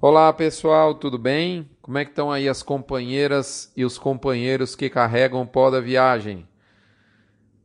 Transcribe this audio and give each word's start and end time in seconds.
Olá 0.00 0.32
pessoal, 0.32 0.94
tudo 0.94 1.18
bem? 1.18 1.68
Como 1.82 1.98
é 1.98 2.04
que 2.04 2.12
estão 2.12 2.30
aí 2.30 2.48
as 2.48 2.62
companheiras 2.62 3.72
e 3.76 3.84
os 3.84 3.98
companheiros 3.98 4.76
que 4.76 4.88
carregam 4.88 5.42
o 5.42 5.46
pó 5.46 5.70
da 5.70 5.80
viagem? 5.80 6.46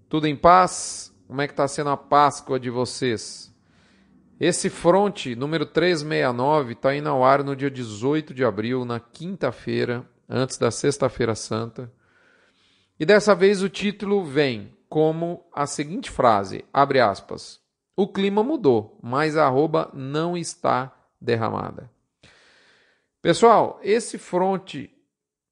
Tudo 0.10 0.26
em 0.26 0.36
paz? 0.36 1.16
Como 1.28 1.40
é 1.44 1.46
que 1.46 1.54
está 1.54 1.68
sendo 1.68 1.92
a 1.92 1.98
Páscoa 1.98 2.60
de 2.60 2.72
vocês? 2.72 3.54
Esse 4.40 4.68
fronte 4.68 5.36
número 5.36 5.64
369 5.64 6.74
está 6.74 6.96
indo 6.96 7.08
ao 7.08 7.24
ar 7.24 7.44
no 7.44 7.56
dia 7.56 7.70
18 7.70 8.34
de 8.34 8.44
abril, 8.44 8.84
na 8.84 9.00
quinta-feira, 9.00 10.04
antes 10.28 10.58
da 10.58 10.72
Sexta-feira 10.72 11.36
Santa. 11.36 11.94
E 13.00 13.06
dessa 13.06 13.36
vez 13.36 13.62
o 13.62 13.70
título 13.70 14.26
vem 14.26 14.76
como 14.90 15.46
a 15.54 15.68
seguinte 15.68 16.10
frase, 16.10 16.66
abre 16.74 17.00
aspas, 17.00 17.60
o 17.96 18.08
clima 18.08 18.42
mudou, 18.42 18.98
mas 19.04 19.38
a 19.38 19.46
arroba 19.46 19.92
não 19.94 20.36
está 20.36 20.92
derramada. 21.22 21.93
Pessoal, 23.24 23.80
esse 23.82 24.18
front 24.18 24.90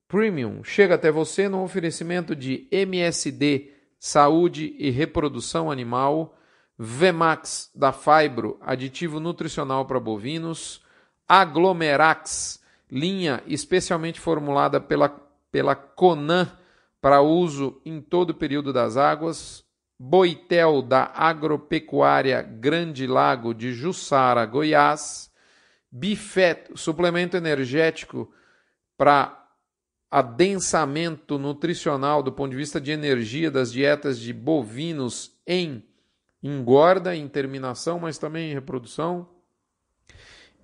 premium 0.06 0.62
chega 0.62 0.96
até 0.96 1.10
você 1.10 1.48
no 1.48 1.64
oferecimento 1.64 2.36
de 2.36 2.68
MSD 2.70 3.72
Saúde 3.98 4.76
e 4.78 4.90
Reprodução 4.90 5.72
Animal, 5.72 6.38
Vemax 6.78 7.72
da 7.74 7.94
Fibro, 7.94 8.58
aditivo 8.60 9.22
nutricional 9.22 9.86
para 9.86 10.02
bovinos, 10.02 10.84
Aglomerax, 11.26 12.62
linha 12.92 13.42
especialmente 13.48 14.20
formulada 14.20 14.82
pela, 14.82 15.08
pela 15.50 15.74
Conan 15.74 16.52
para 17.00 17.22
uso 17.22 17.82
em 17.86 18.02
todo 18.02 18.32
o 18.32 18.36
período 18.36 18.74
das 18.74 18.98
águas, 18.98 19.64
Boitel 19.98 20.82
da 20.82 21.10
Agropecuária 21.16 22.42
Grande 22.42 23.08
Lago 23.08 23.54
de 23.54 23.72
Jussara, 23.72 24.46
Goiás, 24.46 25.31
Bifet, 25.92 26.72
suplemento 26.76 27.36
energético 27.36 28.32
para 28.98 29.38
adensamento 30.10 31.38
nutricional 31.38 32.22
do 32.22 32.32
ponto 32.32 32.52
de 32.52 32.58
vista 32.58 32.80
de 32.80 32.92
energia 32.92 33.52
das 33.52 33.72
dietas 33.72 34.20
de 34.20 34.34
bovinos 34.34 35.38
em 35.46 35.84
engorda, 36.44 37.16
em 37.16 37.28
terminação, 37.28 38.00
mas 38.00 38.18
também 38.18 38.52
em 38.52 38.54
reprodução. 38.54 39.30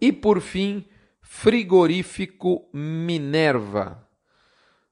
E 0.01 0.11
por 0.11 0.41
fim, 0.41 0.85
frigorífico 1.21 2.67
Minerva. 2.73 4.07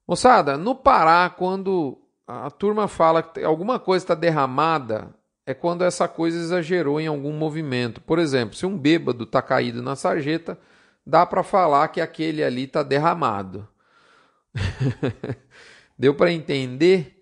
Moçada, 0.07 0.57
no 0.57 0.75
Pará, 0.75 1.29
quando 1.29 1.97
a 2.27 2.49
turma 2.51 2.87
fala 2.87 3.23
que 3.23 3.43
alguma 3.43 3.79
coisa 3.79 4.03
está 4.03 4.15
derramada, 4.15 5.13
é 5.45 5.53
quando 5.53 5.83
essa 5.83 6.07
coisa 6.07 6.37
exagerou 6.37 6.99
em 6.99 7.07
algum 7.07 7.31
movimento. 7.31 8.01
Por 8.01 8.17
exemplo, 8.17 8.55
se 8.55 8.65
um 8.65 8.77
bêbado 8.77 9.25
está 9.25 9.41
caído 9.41 9.81
na 9.81 9.95
sarjeta, 9.95 10.57
dá 11.05 11.25
para 11.25 11.43
falar 11.43 11.89
que 11.89 12.01
aquele 12.01 12.43
ali 12.43 12.63
está 12.63 12.81
derramado. 12.81 13.67
deu 15.97 16.15
para 16.15 16.31
entender? 16.31 17.21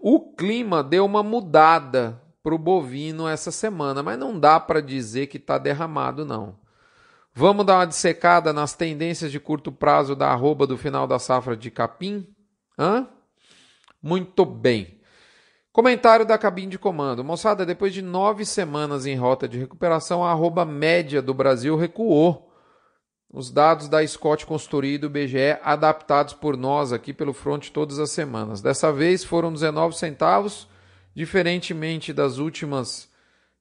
O 0.00 0.34
clima 0.34 0.82
deu 0.82 1.04
uma 1.04 1.22
mudada 1.22 2.20
para 2.42 2.54
o 2.54 2.58
bovino 2.58 3.26
essa 3.26 3.50
semana, 3.50 4.02
mas 4.02 4.18
não 4.18 4.38
dá 4.38 4.60
para 4.60 4.82
dizer 4.82 5.28
que 5.28 5.38
está 5.38 5.56
derramado, 5.56 6.26
não. 6.26 6.58
Vamos 7.32 7.64
dar 7.64 7.78
uma 7.78 7.86
dissecada 7.86 8.52
nas 8.52 8.74
tendências 8.74 9.32
de 9.32 9.40
curto 9.40 9.72
prazo 9.72 10.14
da 10.14 10.28
arroba 10.28 10.66
do 10.66 10.76
final 10.76 11.06
da 11.06 11.18
safra 11.18 11.56
de 11.56 11.70
capim? 11.70 12.28
Hã? 12.78 13.08
Muito 14.00 14.44
bem. 14.44 15.00
Comentário 15.74 16.24
da 16.24 16.38
cabine 16.38 16.70
de 16.70 16.78
comando. 16.78 17.22
Moçada, 17.24 17.66
depois 17.66 17.92
de 17.92 18.00
nove 18.00 18.44
semanas 18.44 19.06
em 19.06 19.16
rota 19.16 19.48
de 19.48 19.58
recuperação, 19.58 20.22
a 20.22 20.30
arroba 20.30 20.64
média 20.64 21.20
do 21.20 21.34
Brasil 21.34 21.76
recuou. 21.76 22.48
Os 23.28 23.50
dados 23.50 23.88
da 23.88 24.06
Scott 24.06 24.46
Consultoria 24.46 24.94
e 24.94 24.98
do 24.98 25.10
BGE 25.10 25.58
adaptados 25.64 26.32
por 26.32 26.56
nós 26.56 26.92
aqui 26.92 27.12
pelo 27.12 27.32
front 27.32 27.70
todas 27.70 27.98
as 27.98 28.12
semanas. 28.12 28.62
Dessa 28.62 28.92
vez 28.92 29.24
foram 29.24 29.52
19 29.52 29.96
centavos, 29.96 30.68
diferentemente 31.12 32.12
das 32.12 32.38
últimas 32.38 33.10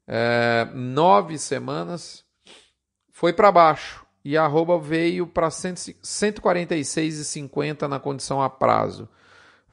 é, 0.08 0.68
nove 0.72 1.40
semanas, 1.40 2.24
foi 3.12 3.34
para 3.34 3.52
baixo. 3.52 4.06
E 4.24 4.38
a 4.38 4.44
arroba 4.44 4.78
veio 4.78 5.26
para 5.26 5.48
146,50 5.48 7.88
na 7.88 8.00
condição 8.00 8.40
a 8.40 8.52
prazo. 8.52 9.10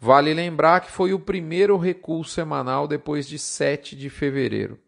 Vale 0.03 0.33
lembrar 0.33 0.81
que 0.81 0.91
foi 0.91 1.12
o 1.12 1.21
primeiro 1.21 1.77
recuo 1.77 2.25
semanal 2.25 2.88
depois 2.88 3.28
de 3.28 3.38
7 3.38 3.94
de 3.94 4.09
fevereiro. 4.09 4.78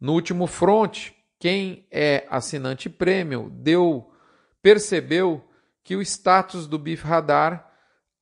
No 0.00 0.14
último 0.14 0.46
front, 0.46 1.10
quem 1.38 1.86
é 1.90 2.26
assinante 2.30 2.88
premium 2.88 3.50
deu 3.50 4.10
percebeu 4.62 5.44
que 5.84 5.94
o 5.94 6.00
status 6.00 6.66
do 6.66 6.78
BIF 6.78 7.04
Radar 7.04 7.70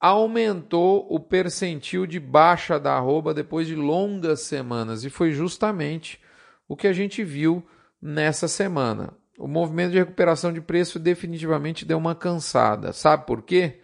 aumentou 0.01 1.07
o 1.09 1.21
percentil 1.21 2.07
de 2.07 2.19
baixa 2.19 2.81
da 2.81 2.95
arroba 2.95 3.33
depois 3.33 3.69
de 3.69 3.77
longas 3.77 4.41
semanas 4.41 5.05
e 5.05 5.11
foi 5.11 5.31
justamente 5.31 6.19
o 6.67 6.75
que 6.75 6.89
a 6.89 6.93
gente 6.93 7.23
viu 7.23 7.65
nessa 8.03 8.49
semana. 8.49 9.13
O 9.39 9.47
movimento 9.47 9.93
de 9.93 9.99
recuperação 9.99 10.53
de 10.53 10.61
preço 10.61 10.99
definitivamente 10.99 11.85
deu 11.85 11.99
uma 11.99 12.17
cansada. 12.17 12.93
Sabe 12.93 13.27
por 13.27 13.43
quê? 13.43 13.81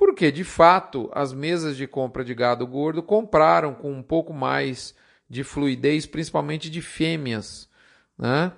Porque 0.00 0.32
de 0.32 0.44
fato 0.44 1.10
as 1.12 1.30
mesas 1.30 1.76
de 1.76 1.86
compra 1.86 2.24
de 2.24 2.34
gado 2.34 2.66
gordo 2.66 3.02
compraram 3.02 3.74
com 3.74 3.92
um 3.92 4.02
pouco 4.02 4.32
mais 4.32 4.94
de 5.28 5.44
fluidez, 5.44 6.06
principalmente 6.06 6.70
de 6.70 6.80
fêmeas, 6.80 7.68
né? 8.16 8.50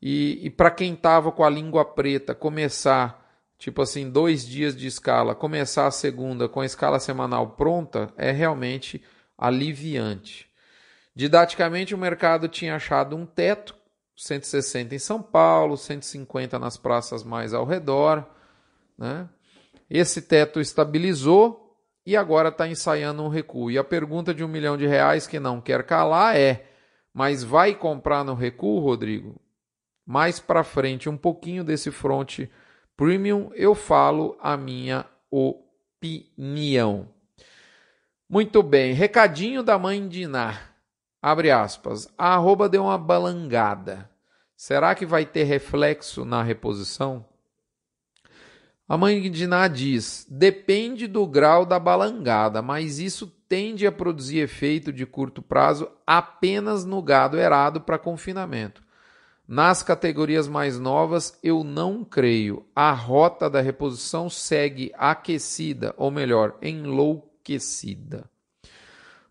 E, 0.00 0.46
e 0.46 0.48
para 0.48 0.70
quem 0.70 0.94
estava 0.94 1.32
com 1.32 1.42
a 1.42 1.50
língua 1.50 1.84
preta, 1.84 2.36
começar, 2.36 3.20
tipo 3.58 3.82
assim, 3.82 4.08
dois 4.08 4.46
dias 4.46 4.76
de 4.76 4.86
escala, 4.86 5.34
começar 5.34 5.88
a 5.88 5.90
segunda 5.90 6.48
com 6.48 6.60
a 6.60 6.66
escala 6.66 7.00
semanal 7.00 7.50
pronta, 7.56 8.14
é 8.16 8.30
realmente 8.30 9.02
aliviante. 9.36 10.48
Didaticamente, 11.16 11.96
o 11.96 11.98
mercado 11.98 12.46
tinha 12.46 12.76
achado 12.76 13.16
um 13.16 13.26
teto, 13.26 13.74
160 14.14 14.94
em 14.94 15.00
São 15.00 15.20
Paulo, 15.20 15.76
150 15.76 16.60
nas 16.60 16.76
praças 16.76 17.24
mais 17.24 17.52
ao 17.52 17.64
redor, 17.64 18.24
né? 18.96 19.28
Esse 19.90 20.22
teto 20.22 20.60
estabilizou 20.60 21.76
e 22.06 22.16
agora 22.16 22.50
está 22.50 22.68
ensaiando 22.68 23.24
um 23.24 23.28
recuo. 23.28 23.70
E 23.70 23.76
a 23.76 23.82
pergunta 23.82 24.32
de 24.32 24.44
um 24.44 24.48
milhão 24.48 24.76
de 24.76 24.86
reais 24.86 25.26
que 25.26 25.40
não 25.40 25.60
quer 25.60 25.82
calar 25.84 26.36
é: 26.36 26.66
mas 27.12 27.42
vai 27.42 27.74
comprar 27.74 28.24
no 28.24 28.34
recuo, 28.34 28.78
Rodrigo? 28.78 29.40
Mais 30.06 30.38
para 30.38 30.62
frente, 30.62 31.08
um 31.08 31.16
pouquinho 31.16 31.64
desse 31.64 31.90
front 31.90 32.40
premium, 32.96 33.50
eu 33.54 33.74
falo 33.74 34.36
a 34.40 34.56
minha 34.56 35.06
opinião. 35.30 37.08
Muito 38.28 38.62
bem, 38.62 38.92
recadinho 38.92 39.62
da 39.62 39.78
mãe 39.78 40.06
de 40.06 40.22
Iná. 40.22 40.58
Abre 41.22 41.50
aspas. 41.50 42.12
A 42.16 42.34
arroba 42.34 42.68
deu 42.68 42.84
uma 42.84 42.96
balangada. 42.96 44.08
Será 44.56 44.94
que 44.94 45.04
vai 45.04 45.24
ter 45.26 45.44
reflexo 45.44 46.24
na 46.24 46.42
reposição? 46.42 47.24
A 48.90 48.96
mãe 48.96 49.30
de 49.30 49.46
Ná 49.46 49.68
diz: 49.68 50.26
depende 50.28 51.06
do 51.06 51.24
grau 51.24 51.64
da 51.64 51.78
balangada, 51.78 52.60
mas 52.60 52.98
isso 52.98 53.32
tende 53.48 53.86
a 53.86 53.92
produzir 53.92 54.40
efeito 54.40 54.92
de 54.92 55.06
curto 55.06 55.40
prazo 55.40 55.88
apenas 56.04 56.84
no 56.84 57.00
gado 57.00 57.38
erado 57.38 57.80
para 57.80 58.00
confinamento. 58.00 58.82
Nas 59.46 59.84
categorias 59.84 60.48
mais 60.48 60.76
novas, 60.76 61.38
eu 61.40 61.62
não 61.62 62.02
creio. 62.02 62.66
A 62.74 62.90
rota 62.90 63.48
da 63.48 63.60
reposição 63.60 64.28
segue 64.28 64.90
aquecida, 64.98 65.94
ou 65.96 66.10
melhor, 66.10 66.56
enlouquecida. 66.60 68.28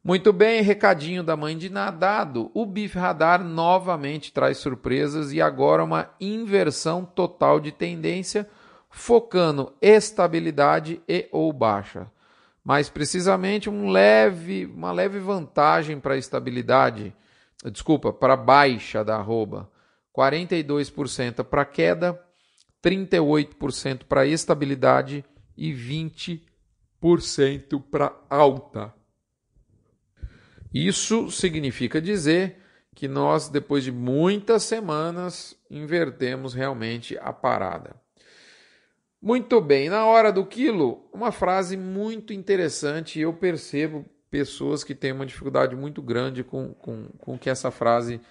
Muito 0.01 0.31
bem, 0.31 0.61
recadinho 0.61 1.21
da 1.21 1.35
mãe 1.35 1.57
de 1.57 1.69
nadado. 1.69 2.49
O 2.53 2.65
Bif 2.65 2.97
Radar 2.97 3.43
novamente 3.43 4.31
traz 4.31 4.57
surpresas 4.57 5.33
e 5.33 5.41
agora 5.41 5.83
uma 5.83 6.11
inversão 6.17 7.03
total 7.03 7.59
de 7.59 7.73
tendência 7.73 8.47
focando 8.89 9.74
estabilidade 9.81 11.01
e 11.07 11.27
ou 11.31 11.53
baixa. 11.53 12.12
Mais 12.63 12.89
precisamente, 12.89 13.69
um 13.69 13.89
leve, 13.89 14.65
uma 14.65 14.91
leve 14.91 15.19
vantagem 15.19 16.00
para 16.00 16.18
estabilidade, 16.18 17.15
desculpa, 17.71 18.12
para 18.12 18.36
baixa 18.36 19.03
da 19.03 19.15
arroba. 19.15 19.71
42% 20.15 21.44
para 21.44 21.65
queda, 21.65 22.19
38% 22.83 24.06
para 24.06 24.25
estabilidade 24.25 25.24
e 25.56 25.71
20% 25.71 27.83
para 27.89 28.13
alta. 28.30 28.94
Isso 30.74 31.31
significa 31.31 32.01
dizer 32.01 32.57
que 32.95 33.07
nós, 33.07 33.47
depois 33.47 33.83
de 33.83 33.91
muitas 33.91 34.63
semanas, 34.63 35.56
invertemos 35.69 36.53
realmente 36.53 37.18
a 37.19 37.31
parada. 37.31 37.95
Muito 39.21 39.60
bem, 39.60 39.89
na 39.89 40.06
hora 40.06 40.31
do 40.31 40.45
quilo, 40.45 41.10
uma 41.13 41.31
frase 41.31 41.75
muito 41.75 42.31
interessante. 42.31 43.19
Eu 43.19 43.33
percebo 43.33 44.06
pessoas 44.31 44.83
que 44.83 44.95
têm 44.95 45.12
uma 45.12 45.25
dificuldade 45.25 45.75
muito 45.75 46.01
grande 46.01 46.44
com, 46.44 46.74
com, 46.74 47.07
com 47.18 47.38
que 47.38 47.50
essa 47.50 47.69
frase 47.71 48.21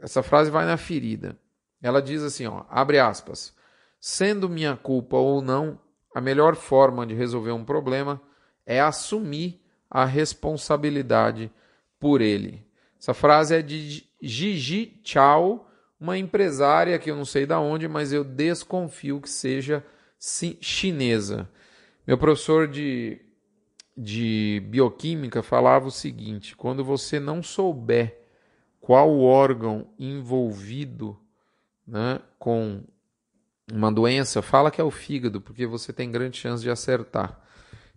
essa 0.00 0.22
frase 0.22 0.50
vai 0.50 0.66
na 0.66 0.76
ferida. 0.76 1.36
Ela 1.82 2.02
diz 2.02 2.22
assim, 2.22 2.46
ó, 2.46 2.64
abre 2.68 2.98
aspas, 2.98 3.54
sendo 4.00 4.48
minha 4.48 4.76
culpa 4.76 5.16
ou 5.16 5.40
não, 5.40 5.78
a 6.14 6.20
melhor 6.20 6.54
forma 6.54 7.06
de 7.06 7.14
resolver 7.14 7.52
um 7.52 7.64
problema 7.64 8.20
é 8.64 8.80
assumir 8.80 9.60
a 9.90 10.04
responsabilidade 10.04 11.50
por 11.98 12.20
ele. 12.20 12.66
Essa 12.98 13.14
frase 13.14 13.54
é 13.54 13.62
de 13.62 14.08
Gigi 14.20 15.00
Chao, 15.04 15.65
uma 15.98 16.18
empresária 16.18 16.98
que 16.98 17.10
eu 17.10 17.16
não 17.16 17.24
sei 17.24 17.46
da 17.46 17.58
onde, 17.58 17.88
mas 17.88 18.12
eu 18.12 18.22
desconfio 18.22 19.20
que 19.20 19.30
seja 19.30 19.84
chinesa. 20.60 21.48
Meu 22.06 22.18
professor 22.18 22.68
de, 22.68 23.20
de 23.96 24.62
bioquímica 24.68 25.42
falava 25.42 25.86
o 25.86 25.90
seguinte: 25.90 26.54
quando 26.56 26.84
você 26.84 27.18
não 27.18 27.42
souber 27.42 28.18
qual 28.80 29.18
órgão 29.18 29.88
envolvido 29.98 31.18
né, 31.86 32.20
com 32.38 32.82
uma 33.72 33.90
doença, 33.90 34.40
fala 34.42 34.70
que 34.70 34.80
é 34.80 34.84
o 34.84 34.90
fígado, 34.90 35.40
porque 35.40 35.66
você 35.66 35.92
tem 35.92 36.10
grande 36.10 36.38
chance 36.38 36.62
de 36.62 36.70
acertar. 36.70 37.40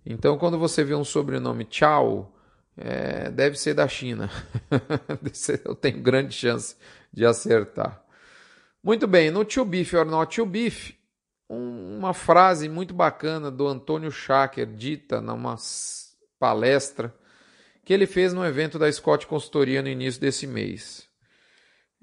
Então, 0.06 0.38
quando 0.38 0.58
você 0.58 0.84
vê 0.84 0.96
um 0.96 1.04
sobrenome 1.04 1.68
Chao, 1.70 2.34
é, 2.76 3.30
deve 3.30 3.58
ser 3.58 3.76
da 3.76 3.88
China. 3.88 4.30
Eu 5.64 5.76
tenho 5.76 6.02
grande 6.02 6.34
chance 6.34 6.76
de 7.12 7.26
acertar. 7.26 8.04
Muito 8.84 9.08
bem, 9.08 9.30
no 9.30 9.44
To 9.44 9.66
Beef 9.66 9.94
or 9.94 10.06
Not 10.06 10.36
To 10.36 10.46
Beef, 10.46 10.94
uma 11.50 12.14
frase 12.14 12.70
muito 12.70 12.94
bacana 12.94 13.50
do 13.50 13.68
Antônio 13.68 14.12
Schacker, 14.12 14.68
dita 14.68 15.20
numa 15.20 15.56
palestra 16.40 17.14
que 17.84 17.94
ele 17.94 18.06
fez 18.06 18.34
no 18.34 18.46
evento 18.46 18.78
da 18.78 18.92
Scott 18.92 19.26
Consultoria 19.26 19.82
no 19.82 19.90
início 19.90 20.22
desse 20.22 20.46
mês. 20.46 21.08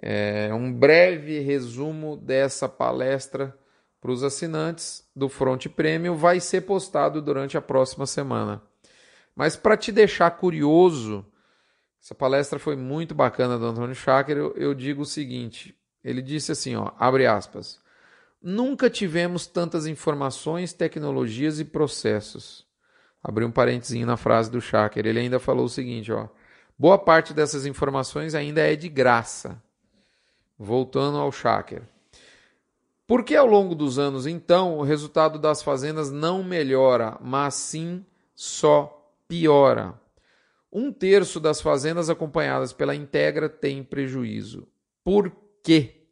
É 0.02 0.52
um 0.52 0.72
breve 0.72 1.38
resumo 1.38 2.16
dessa 2.16 2.68
palestra 2.68 3.56
para 4.00 4.10
os 4.10 4.22
assinantes 4.22 5.08
do 5.14 5.28
Front 5.28 5.66
Premium 5.68 6.14
vai 6.14 6.38
ser 6.38 6.62
postado 6.62 7.22
durante 7.22 7.56
a 7.56 7.62
próxima 7.62 8.06
semana. 8.06 8.62
Mas 9.34 9.56
para 9.56 9.76
te 9.76 9.90
deixar 9.90 10.30
curioso, 10.32 11.24
essa 12.06 12.14
palestra 12.14 12.56
foi 12.56 12.76
muito 12.76 13.16
bacana 13.16 13.58
do 13.58 13.66
Antônio 13.66 13.92
Schacker, 13.92 14.36
eu, 14.36 14.52
eu 14.52 14.72
digo 14.72 15.02
o 15.02 15.04
seguinte, 15.04 15.76
ele 16.04 16.22
disse 16.22 16.52
assim, 16.52 16.76
ó, 16.76 16.92
abre 17.00 17.26
aspas, 17.26 17.80
nunca 18.40 18.88
tivemos 18.88 19.48
tantas 19.48 19.88
informações, 19.88 20.72
tecnologias 20.72 21.58
e 21.58 21.64
processos. 21.64 22.64
Abri 23.20 23.44
um 23.44 23.50
parênteses 23.50 24.06
na 24.06 24.16
frase 24.16 24.48
do 24.48 24.60
Schacker, 24.60 25.04
ele 25.04 25.18
ainda 25.18 25.40
falou 25.40 25.64
o 25.64 25.68
seguinte, 25.68 26.12
ó, 26.12 26.28
boa 26.78 26.96
parte 26.96 27.34
dessas 27.34 27.66
informações 27.66 28.36
ainda 28.36 28.60
é 28.60 28.76
de 28.76 28.88
graça. 28.88 29.60
Voltando 30.56 31.18
ao 31.18 31.32
Schacker. 31.32 31.82
Por 33.04 33.24
que 33.24 33.34
ao 33.34 33.48
longo 33.48 33.74
dos 33.74 33.98
anos, 33.98 34.28
então, 34.28 34.78
o 34.78 34.84
resultado 34.84 35.40
das 35.40 35.60
fazendas 35.60 36.12
não 36.12 36.44
melhora, 36.44 37.18
mas 37.20 37.54
sim 37.54 38.06
só 38.32 39.12
piora. 39.26 40.05
Um 40.72 40.92
terço 40.92 41.40
das 41.40 41.60
fazendas 41.60 42.10
acompanhadas 42.10 42.72
pela 42.72 42.94
Integra 42.94 43.48
tem 43.48 43.82
prejuízo. 43.82 44.66
Por 45.04 45.32
quê? 45.62 46.02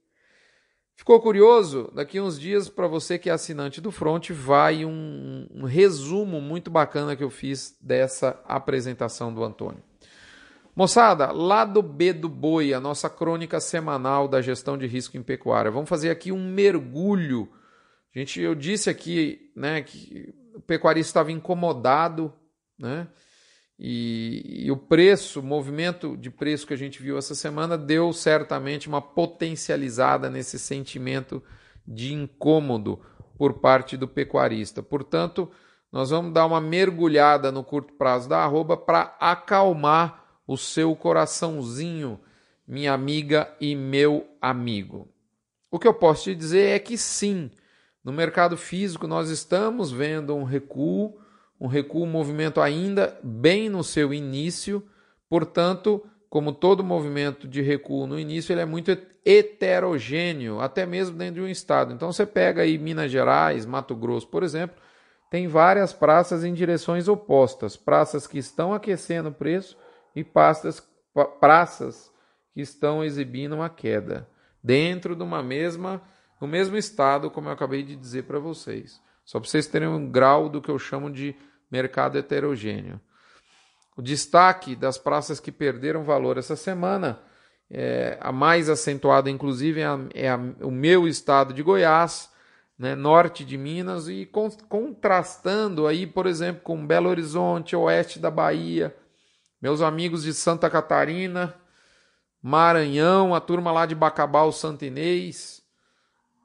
Ficou 0.97 1.21
curioso? 1.21 1.91
Daqui 1.95 2.21
uns 2.21 2.39
dias, 2.39 2.69
para 2.69 2.87
você 2.87 3.19
que 3.19 3.29
é 3.29 3.33
assinante 3.33 3.81
do 3.81 3.91
Front, 3.91 4.31
vai 4.31 4.85
um, 4.85 5.47
um, 5.53 5.65
resumo 5.65 6.41
muito 6.41 6.71
bacana 6.71 7.17
que 7.17 7.25
eu 7.25 7.31
fiz 7.31 7.77
dessa 7.81 8.41
apresentação 8.47 9.35
do 9.35 9.43
Antônio. 9.43 9.83
Moçada, 10.75 11.33
lado 11.33 11.83
B 11.83 12.12
do 12.12 12.29
boi, 12.29 12.73
a 12.73 12.81
nossa 12.81 13.11
crônica 13.11 13.61
semanal 13.61 14.29
da 14.29 14.41
gestão 14.41 14.79
de 14.79 14.87
risco 14.87 15.17
em 15.17 15.23
pecuária. 15.23 15.71
Vamos 15.71 15.89
fazer 15.89 16.11
aqui 16.11 16.31
um 16.31 16.49
mergulho. 16.49 17.49
Gente, 18.15 18.41
eu 18.41 18.55
disse 18.55 18.89
aqui, 18.89 19.51
né, 19.55 19.83
que 19.83 20.33
o 20.55 20.61
pecuarista 20.61 21.11
estava 21.11 21.33
incomodado 21.33 22.33
né? 22.79 23.09
E, 23.79 24.65
e, 24.67 24.71
o 24.71 24.76
preço, 24.76 25.41
o 25.41 25.43
movimento 25.43 26.17
de 26.17 26.31
preço 26.31 26.67
que 26.67 26.75
a 26.75 26.76
gente 26.76 27.03
viu 27.03 27.19
essa 27.19 27.35
semana 27.35 27.76
deu 27.76 28.12
certamente 28.12 28.88
uma 28.88 29.03
potencializada 29.03 30.31
nesse 30.31 30.59
sentimento 30.59 31.43
de 31.87 32.15
incômodo 32.15 33.00
por 33.37 33.55
parte 33.55 33.97
do 33.97 34.06
pecuarista. 34.06 34.82
Portanto, 34.82 35.50
nós 35.91 36.11
vamos 36.11 36.32
dar 36.32 36.47
uma 36.47 36.61
mergulhada 36.61 37.50
no 37.50 37.65
curto 37.65 37.93
prazo 37.94 38.29
da 38.29 38.38
arroba 38.38 38.76
para 38.76 39.17
acalmar 39.19 40.25
o 40.47 40.56
seu 40.56 40.94
coraçãozinho, 40.94 42.20
minha 42.67 42.93
amiga 42.93 43.53
e 43.61 43.75
meu 43.75 44.27
amigo. 44.41 45.09
O 45.70 45.79
que 45.79 45.88
eu 45.88 45.94
posso 45.94 46.25
te 46.25 46.35
dizer 46.35 46.77
é 46.77 46.79
que 46.79 46.97
sim, 46.97 47.50
no 48.05 48.12
mercado 48.12 48.56
físico 48.56 49.06
nós 49.06 49.31
estamos 49.31 49.91
vendo 49.91 50.35
um 50.35 50.44
recuo 50.44 51.19
um 51.61 51.67
recuo, 51.67 52.05
um 52.05 52.11
movimento 52.11 52.61
ainda 52.61 53.19
bem 53.23 53.69
no 53.69 53.83
seu 53.85 54.12
início, 54.12 54.83
portanto, 55.29 56.05
como 56.29 56.53
todo 56.53 56.83
movimento 56.83 57.47
de 57.47 57.62
recuo 57.62 58.06
no 58.06 58.19
início, 58.19 58.53
ele 58.53 58.61
é 58.61 58.67
muito 58.67 58.91
heterogêneo, 59.25 60.61
até 60.61 60.85
mesmo 60.85 61.17
dentro 61.17 61.37
de 61.37 61.41
um 61.43 61.49
estado. 61.49 61.93
Então 61.93 62.12
você 62.12 62.27
pega 62.27 62.62
aí 62.62 62.77
Minas 62.77 63.11
Gerais, 63.11 63.65
Mato 63.65 63.95
Grosso, 63.95 64.29
por 64.29 64.43
exemplo, 64.43 64.77
tem 65.31 65.49
várias 65.49 65.93
praças 65.93 66.45
em 66.45 66.53
direções 66.53 67.09
opostas, 67.09 67.77
praças 67.77 68.27
que 68.27 68.39
estão 68.39 68.75
aquecendo 68.75 69.31
o 69.31 69.35
preço 69.35 69.77
e 70.15 70.23
pastas, 70.23 70.87
praças 71.41 72.11
que 72.53 72.61
estão 72.61 73.03
exibindo 73.03 73.55
uma 73.55 73.69
queda 73.69 74.29
dentro 74.62 75.17
de 75.17 75.23
uma 75.23 75.43
mesma, 75.43 76.01
no 76.41 76.47
mesmo 76.47 76.77
estado, 76.77 77.31
como 77.31 77.49
eu 77.49 77.53
acabei 77.53 77.83
de 77.83 77.97
dizer 77.97 78.25
para 78.25 78.39
vocês. 78.39 79.01
Só 79.25 79.41
para 79.41 79.49
vocês 79.49 79.67
terem 79.67 79.88
um 79.88 80.11
grau 80.11 80.49
do 80.49 80.61
que 80.61 80.71
eu 80.71 80.79
chamo 80.79 81.11
de 81.11 81.35
mercado 81.71 82.19
heterogêneo. 82.19 83.00
O 83.97 84.03
destaque 84.03 84.75
das 84.75 84.99
praças 84.99 85.41
que 85.41 85.53
perderam 85.53 86.05
valor 86.05 86.37
essa 86.37 86.56
semana, 86.56 87.21
é, 87.71 88.19
a 88.21 88.32
mais 88.32 88.69
acentuada, 88.69 89.31
inclusive, 89.31 89.81
é, 89.81 89.87
a, 89.87 89.99
é 90.15 90.29
a, 90.29 90.37
o 90.37 90.71
meu 90.71 91.09
estado 91.09 91.55
de 91.55 91.62
Goiás, 91.62 92.31
né, 92.79 92.94
norte 92.94 93.44
de 93.44 93.56
Minas, 93.56 94.09
e 94.09 94.26
con 94.26 94.50
contrastando 94.69 95.87
aí, 95.87 96.06
por 96.06 96.27
exemplo, 96.27 96.62
com 96.62 96.87
Belo 96.87 97.09
Horizonte, 97.09 97.77
oeste 97.77 98.19
da 98.19 98.31
Bahia, 98.31 98.94
meus 99.62 99.81
amigos 99.81 100.25
de 100.25 100.35
Santa 100.35 100.69
Catarina, 100.69 101.55
Maranhão, 102.43 103.35
a 103.35 103.41
turma 103.41 103.73
lá 103.73 103.87
de 103.87 103.94
Bacabal, 103.94 104.53
Santinês, 104.53 105.63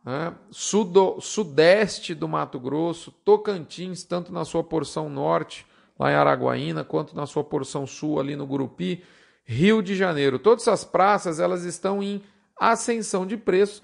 né? 0.09 0.33
Sudo, 0.49 1.21
sudeste 1.21 2.15
do 2.15 2.27
Mato 2.27 2.59
Grosso, 2.59 3.11
Tocantins, 3.23 4.03
tanto 4.03 4.33
na 4.33 4.43
sua 4.43 4.63
porção 4.63 5.07
norte, 5.07 5.67
lá 5.99 6.11
em 6.11 6.15
Araguaína, 6.15 6.83
quanto 6.83 7.15
na 7.15 7.27
sua 7.27 7.43
porção 7.43 7.85
sul, 7.85 8.19
ali 8.19 8.35
no 8.35 8.47
Gurupi, 8.47 9.03
Rio 9.45 9.83
de 9.83 9.95
Janeiro. 9.95 10.39
Todas 10.39 10.63
essas 10.63 10.83
praças 10.83 11.39
elas 11.39 11.63
estão 11.63 12.01
em 12.01 12.23
ascensão 12.59 13.23
de 13.23 13.37
preço, 13.37 13.83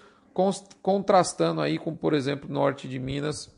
contrastando 0.82 1.62
aí 1.62 1.78
com, 1.78 1.96
por 1.96 2.16
exemplo, 2.16 2.52
norte 2.52 2.88
de 2.88 2.98
Minas 2.98 3.56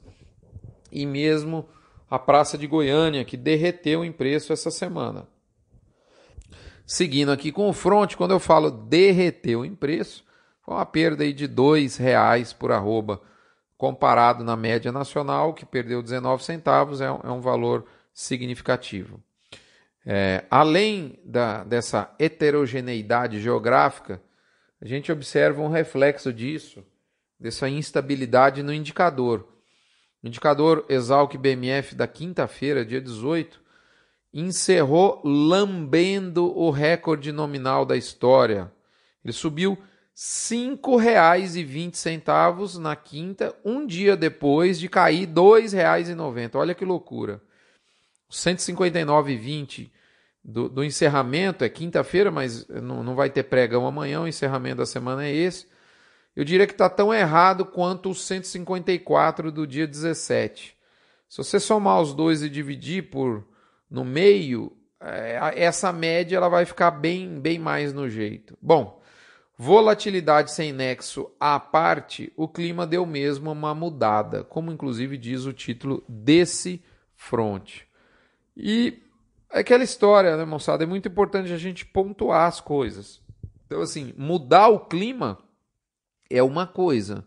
e 0.92 1.06
mesmo 1.06 1.70
a 2.10 2.20
praça 2.20 2.58
de 2.58 2.68
Goiânia, 2.68 3.24
que 3.24 3.38
derreteu 3.38 4.04
em 4.04 4.12
preço 4.12 4.52
essa 4.52 4.70
semana. 4.70 5.26
Seguindo 6.86 7.32
aqui 7.32 7.50
com 7.50 7.70
o 7.70 7.74
front, 7.74 8.16
quando 8.16 8.32
eu 8.32 8.40
falo 8.40 8.70
derreteu 8.70 9.64
em 9.64 9.74
preço, 9.74 10.27
foi 10.68 10.76
uma 10.76 10.86
perda 10.86 11.24
aí 11.24 11.32
de 11.32 11.46
R$ 11.46 11.88
reais 11.98 12.52
por 12.52 12.74
arroba, 12.74 13.22
comparado 13.78 14.44
na 14.44 14.58
média 14.58 14.92
nacional, 14.92 15.54
que 15.54 15.66
perdeu 15.66 16.04
19 16.04 16.44
centavos, 16.44 17.00
é 17.00 17.10
um, 17.10 17.20
é 17.24 17.32
um 17.32 17.40
valor 17.40 17.86
significativo. 18.14 19.24
É, 20.06 20.44
além 20.52 21.22
da, 21.24 21.64
dessa 21.64 22.14
heterogeneidade 22.20 23.40
geográfica, 23.40 24.22
a 24.82 24.86
gente 24.86 25.10
observa 25.10 25.62
um 25.62 25.70
reflexo 25.70 26.34
disso, 26.34 26.84
dessa 27.40 27.70
instabilidade 27.70 28.62
no 28.62 28.74
indicador. 28.74 29.48
O 30.22 30.28
indicador 30.28 30.86
Exalc 30.90 31.38
BMF 31.38 31.96
da 31.96 32.08
quinta-feira, 32.08 32.84
dia 32.84 33.00
18, 33.00 33.62
encerrou 34.34 35.22
lambendo 35.24 36.46
o 36.58 36.70
recorde 36.72 37.32
nominal 37.32 37.86
da 37.86 37.96
história. 37.96 38.70
Ele 39.24 39.32
subiu 39.32 39.78
R$ 40.18 40.24
5,20 40.24 42.80
na 42.80 42.96
quinta, 42.96 43.56
um 43.64 43.86
dia 43.86 44.18
depois 44.18 44.80
de 44.80 44.90
cair 44.90 45.28
R$ 45.28 45.30
2,90. 45.34 46.56
Olha 46.56 46.74
que 46.74 46.84
loucura. 46.84 47.40
159,20 48.32 49.92
do, 50.44 50.68
do 50.68 50.84
encerramento 50.84 51.64
é 51.64 51.70
quinta-feira, 51.70 52.32
mas 52.32 52.68
não, 52.68 53.04
não 53.04 53.14
vai 53.14 53.30
ter 53.30 53.44
pregão 53.44 53.86
amanhã, 53.86 54.22
o 54.22 54.28
encerramento 54.28 54.78
da 54.78 54.88
semana 54.88 55.24
é 55.24 55.32
esse. 55.32 55.68
Eu 56.36 56.44
diria 56.44 56.66
que 56.66 56.74
está 56.74 56.90
tão 56.90 57.14
errado 57.14 57.64
quanto 57.64 58.10
o 58.10 58.16
154 58.16 59.52
do 59.52 59.68
dia 59.68 59.86
17. 59.86 60.76
Se 61.30 61.38
você 61.38 61.60
somar 61.60 62.02
os 62.02 62.16
dois 62.16 62.42
e 62.42 62.50
dividir 62.50 63.12
por 63.12 63.48
no 63.88 64.04
meio, 64.04 64.76
é, 65.00 65.54
essa 65.56 65.94
média 65.94 66.38
ela 66.38 66.50
vai 66.50 66.66
ficar 66.66 66.90
bem, 66.90 67.40
bem 67.40 67.60
mais 67.60 67.94
no 67.94 68.10
jeito. 68.10 68.58
Bom, 68.60 68.97
Volatilidade 69.58 70.52
sem 70.52 70.72
nexo 70.72 71.32
à 71.40 71.60
parte, 71.60 72.32
o 72.38 72.48
clima 72.48 72.86
deu 72.86 73.08
mesmo 73.08 73.52
uma 73.52 73.74
mudada, 73.74 74.44
como 74.44 74.72
inclusive 74.72 75.18
diz 75.18 75.46
o 75.46 75.54
título 75.54 76.04
desse 76.08 76.84
front. 77.16 77.82
E 78.56 79.02
aquela 79.50 79.84
história, 79.84 80.38
né, 80.38 80.46
moçada? 80.46 80.84
É 80.84 80.88
muito 80.88 81.08
importante 81.08 81.52
a 81.52 81.58
gente 81.58 81.86
pontuar 81.86 82.48
as 82.48 82.62
coisas. 82.62 83.20
Então, 83.66 83.82
assim, 83.82 84.14
mudar 84.16 84.68
o 84.68 84.82
clima 84.82 85.40
é 86.30 86.44
uma 86.44 86.68
coisa, 86.68 87.26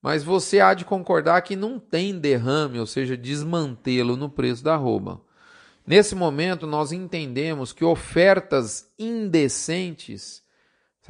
mas 0.00 0.24
você 0.24 0.60
há 0.60 0.72
de 0.72 0.86
concordar 0.86 1.42
que 1.42 1.54
não 1.54 1.78
tem 1.78 2.18
derrame, 2.18 2.80
ou 2.80 2.86
seja, 2.86 3.18
desmantelo 3.18 4.16
no 4.16 4.30
preço 4.30 4.64
da 4.64 4.74
arroba. 4.74 5.20
Nesse 5.86 6.14
momento, 6.14 6.66
nós 6.66 6.90
entendemos 6.90 7.72
que 7.72 7.84
ofertas 7.84 8.90
indecentes, 8.98 10.42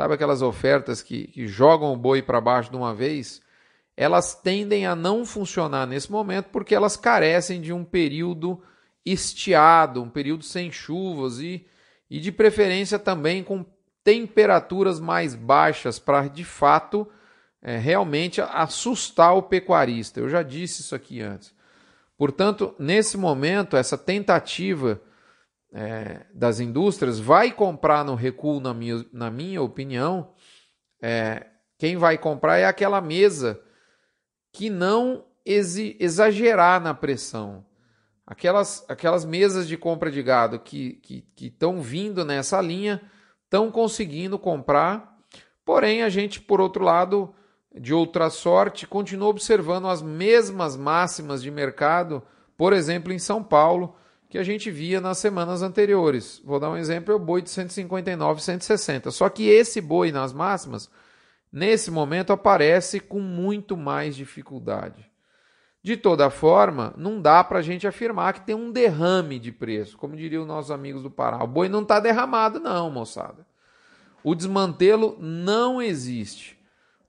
sabe 0.01 0.15
aquelas 0.15 0.41
ofertas 0.41 1.03
que, 1.03 1.27
que 1.27 1.47
jogam 1.47 1.93
o 1.93 1.97
boi 1.97 2.23
para 2.23 2.41
baixo 2.41 2.71
de 2.71 2.77
uma 2.77 2.95
vez, 2.95 3.43
elas 3.95 4.35
tendem 4.35 4.87
a 4.87 4.97
não 4.97 5.27
funcionar 5.27 5.87
nesse 5.87 6.11
momento 6.11 6.47
porque 6.47 6.75
elas 6.75 6.97
carecem 6.97 7.61
de 7.61 7.71
um 7.71 7.85
período 7.85 8.63
estiado, 9.05 10.03
um 10.03 10.09
período 10.09 10.43
sem 10.43 10.73
chuvas 10.73 11.39
e, 11.39 11.67
e 12.09 12.19
de 12.19 12.33
preferência 12.33 12.99
também 12.99 13.45
com 13.45 13.63
temperaturas 14.03 14.99
mais 14.99 15.35
baixas 15.35 15.99
para 15.99 16.29
de 16.29 16.45
fato 16.45 17.07
é, 17.61 17.77
realmente 17.77 18.41
assustar 18.41 19.37
o 19.37 19.43
pecuarista. 19.43 20.19
Eu 20.19 20.31
já 20.31 20.43
disse 20.43 20.81
isso 20.81 20.95
aqui 20.95 21.21
antes. 21.21 21.53
Portanto, 22.17 22.75
nesse 22.79 23.19
momento, 23.19 23.77
essa 23.77 23.99
tentativa 23.99 24.99
é, 25.73 26.27
das 26.35 26.61
indústrias 26.61 27.19
vai 27.19 27.53
comprar 27.53 28.05
no 28.05 28.15
recuo, 28.15 28.61
na 28.61 28.75
minha, 28.75 29.05
na 29.13 29.31
minha 29.31 29.63
opinião. 29.63 30.33
É, 31.01 31.47
quem 31.79 31.97
vai 31.97 32.19
comprar 32.19 32.59
é 32.59 32.65
aquela 32.65 33.01
mesa 33.01 33.61
que 34.53 34.69
não 34.69 35.25
exagerar 35.45 36.81
na 36.81 36.93
pressão. 36.93 37.65
Aquelas, 38.27 38.85
aquelas 38.89 39.25
mesas 39.25 39.67
de 39.67 39.77
compra 39.77 40.11
de 40.11 40.23
gado 40.23 40.59
que 40.61 41.01
estão 41.41 41.81
vindo 41.81 42.25
nessa 42.25 42.61
linha 42.61 43.01
estão 43.45 43.71
conseguindo 43.71 44.39
comprar, 44.39 45.19
porém 45.65 46.03
a 46.03 46.09
gente, 46.09 46.41
por 46.41 46.61
outro 46.61 46.85
lado, 46.85 47.35
de 47.75 47.93
outra 47.93 48.31
sorte, 48.31 48.87
continua 48.87 49.29
observando 49.29 49.89
as 49.89 50.03
mesmas 50.03 50.77
máximas 50.77 51.43
de 51.43 51.51
mercado, 51.51 52.23
por 52.57 52.73
exemplo, 52.73 53.13
em 53.13 53.19
São 53.19 53.43
Paulo, 53.43 53.97
que 54.31 54.39
a 54.39 54.45
gente 54.45 54.71
via 54.71 55.01
nas 55.01 55.19
semanas 55.19 55.61
anteriores. 55.61 56.41
Vou 56.45 56.61
dar 56.61 56.71
um 56.71 56.77
exemplo, 56.77 57.13
é 57.13 57.17
o 57.17 57.19
boi 57.19 57.43
de 57.43 57.51
159, 57.51 58.41
160. 58.41 59.11
Só 59.11 59.29
que 59.29 59.49
esse 59.49 59.81
boi 59.81 60.13
nas 60.13 60.33
máximas, 60.33 60.89
nesse 61.53 61.91
momento, 61.91 62.33
aparece 62.33 63.01
com 63.01 63.19
muito 63.19 63.77
mais 63.77 64.15
dificuldade. 64.15 65.11
De 65.83 65.97
toda 65.97 66.31
forma, 66.31 66.95
não 66.97 67.21
dá 67.21 67.43
para 67.43 67.59
a 67.59 67.63
gente 67.63 67.89
afirmar 67.89 68.35
que 68.35 68.43
tem 68.43 68.55
um 68.55 68.71
derrame 68.71 69.37
de 69.41 69.51
preço, 69.51 69.99
como 69.99 70.15
diriam 70.15 70.47
nossos 70.47 70.71
amigos 70.71 71.03
do 71.03 71.11
Pará. 71.11 71.43
O 71.43 71.49
boi 71.49 71.69
não 71.69 71.83
está 71.83 71.99
derramado, 71.99 72.61
não, 72.61 72.89
moçada. 72.89 73.45
O 74.23 74.37
desmantelo 74.37 75.17
não 75.19 75.83
existe. 75.83 76.57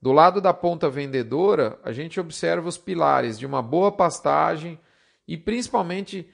Do 0.02 0.12
lado 0.12 0.42
da 0.42 0.56
ponta 0.56 0.90
vendedora, 0.90 1.78
a 1.84 1.92
gente 1.92 2.20
observa 2.20 2.68
os 2.68 2.80
pilares 2.80 3.38
de 3.38 3.46
uma 3.46 3.62
boa 3.62 3.92
pastagem 3.92 4.80
e, 5.28 5.38
principalmente, 5.38 6.28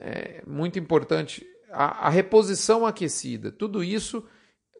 é, 0.00 0.42
muito 0.46 0.78
importante, 0.78 1.46
a, 1.70 2.06
a, 2.06 2.08
reposição 2.08 2.86
aquecida. 2.86 3.52
Tudo 3.52 3.84
isso, 3.84 4.26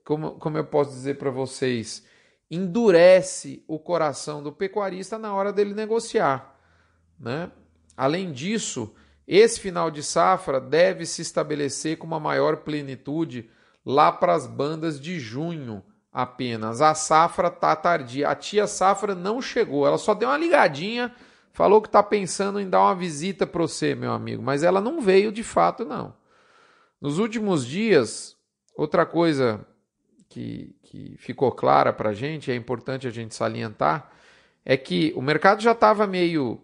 como, 0.04 0.32
como 0.32 0.56
eu 0.56 0.64
posso 0.64 0.90
dizer 0.90 1.18
para 1.18 1.30
vocês, 1.30 2.04
endurece 2.50 3.62
o 3.68 3.78
coração 3.78 4.42
do 4.42 4.50
pecuarista 4.50 5.18
na 5.18 5.34
hora 5.34 5.52
dele 5.52 5.74
negociar. 5.74 6.58
Né? 7.18 7.52
Além 7.96 8.32
disso, 8.32 8.94
esse 9.28 9.60
final 9.60 9.90
de 9.90 10.02
safra 10.02 10.60
deve 10.60 11.04
se 11.04 11.22
estabelecer 11.22 11.98
com 11.98 12.06
uma 12.06 12.18
maior 12.18 12.56
plenitude 12.58 13.48
lá 13.84 14.10
para 14.10 14.34
as 14.34 14.46
bandas 14.46 14.98
de 14.98 15.20
junho 15.20 15.84
apenas. 16.12 16.80
A 16.80 16.94
safra 16.94 17.48
está 17.48 17.76
tardia. 17.76 18.28
A 18.28 18.34
tia 18.34 18.66
safra 18.66 19.14
não 19.14 19.40
chegou, 19.40 19.86
ela 19.86 19.98
só 19.98 20.14
deu 20.14 20.28
uma 20.28 20.38
ligadinha, 20.38 21.14
falou 21.52 21.80
que 21.80 21.88
está 21.88 22.02
pensando 22.02 22.60
em 22.60 22.68
dar 22.68 22.80
uma 22.80 22.94
visita 22.94 23.46
para 23.46 23.62
você, 23.62 23.94
meu 23.94 24.12
amigo, 24.12 24.42
mas 24.42 24.62
ela 24.62 24.80
não 24.80 25.00
veio 25.00 25.32
de 25.32 25.42
fato, 25.42 25.84
não. 25.84 26.14
Nos 27.00 27.18
últimos 27.18 27.66
dias, 27.66 28.36
outra 28.76 29.06
coisa 29.06 29.66
que, 30.28 30.74
que 30.82 31.16
ficou 31.18 31.50
clara 31.52 31.92
para 31.92 32.10
a 32.10 32.14
gente, 32.14 32.50
é 32.50 32.54
importante 32.54 33.06
a 33.06 33.10
gente 33.10 33.34
salientar, 33.34 34.10
é 34.64 34.76
que 34.76 35.12
o 35.16 35.22
mercado 35.22 35.62
já 35.62 35.72
estava 35.72 36.06
meio 36.06 36.60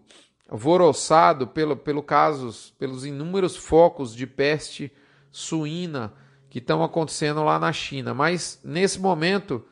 alvoroçado 0.49 1.47
pelo, 1.47 1.77
pelo 1.77 2.03
casos, 2.03 2.73
pelos 2.79 3.05
inúmeros 3.05 3.57
focos 3.57 4.15
de 4.15 4.27
peste 4.27 4.93
suína 5.31 6.13
que 6.49 6.59
estão 6.59 6.83
acontecendo 6.83 7.43
lá 7.43 7.59
na 7.59 7.73
China. 7.73 8.15
Mas 8.15 8.61
nesse 8.63 9.01
momento, 9.01 9.65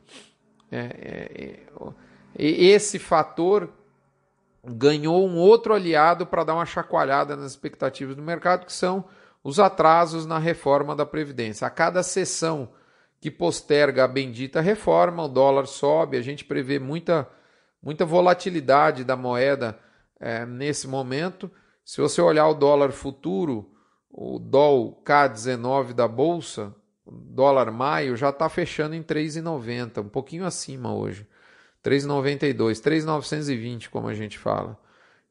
é, 0.71 0.78
é, 0.78 1.61
é, 2.37 2.50
esse 2.50 2.99
fator 2.99 3.73
ganhou 4.66 5.26
um 5.26 5.37
outro 5.37 5.75
aliado 5.75 6.26
para 6.26 6.44
dar 6.44 6.54
uma 6.54 6.66
chacoalhada 6.66 7.37
nas 7.37 7.52
expectativas 7.52 8.16
do 8.16 8.23
mercado, 8.23 8.66
que 8.66 8.73
são 8.73 9.04
os 9.42 9.61
atrasos 9.61 10.25
na 10.25 10.38
reforma 10.38 10.97
da 10.97 11.04
Previdência. 11.04 11.66
A 11.66 11.71
cada 11.71 12.02
sessão 12.02 12.71
que 13.21 13.30
posterga 13.30 14.04
a 14.04 14.09
bendita 14.09 14.61
reforma, 14.61 15.25
o 15.25 15.28
dólar 15.28 15.66
sobe, 15.66 16.16
a 16.16 16.23
gente 16.23 16.44
prevê 16.44 16.78
muita, 16.78 17.28
muita 17.83 18.04
volatilidade 18.04 19.04
da 19.04 19.16
moeda 19.16 19.78
é, 20.21 20.44
nesse 20.47 20.87
momento. 20.87 21.50
Se 21.85 22.00
você 22.00 22.21
olhar 22.21 22.49
o 22.49 22.54
dólar 22.54 22.92
futuro, 22.92 23.71
o 24.11 24.38
DOL 24.38 25.02
K19 25.04 25.92
da 25.92 26.09
Bolsa, 26.09 26.75
dólar 27.06 27.71
maio, 27.71 28.16
já 28.16 28.30
está 28.30 28.49
fechando 28.49 28.94
em 28.94 29.02
3,90, 29.02 30.02
um 30.02 30.09
pouquinho 30.09 30.47
acima 30.47 30.94
hoje. 30.94 31.26
3,92, 31.84 32.80
3,920, 32.80 33.90
como 33.90 34.08
a 34.08 34.14
gente 34.14 34.38
fala. 34.38 34.78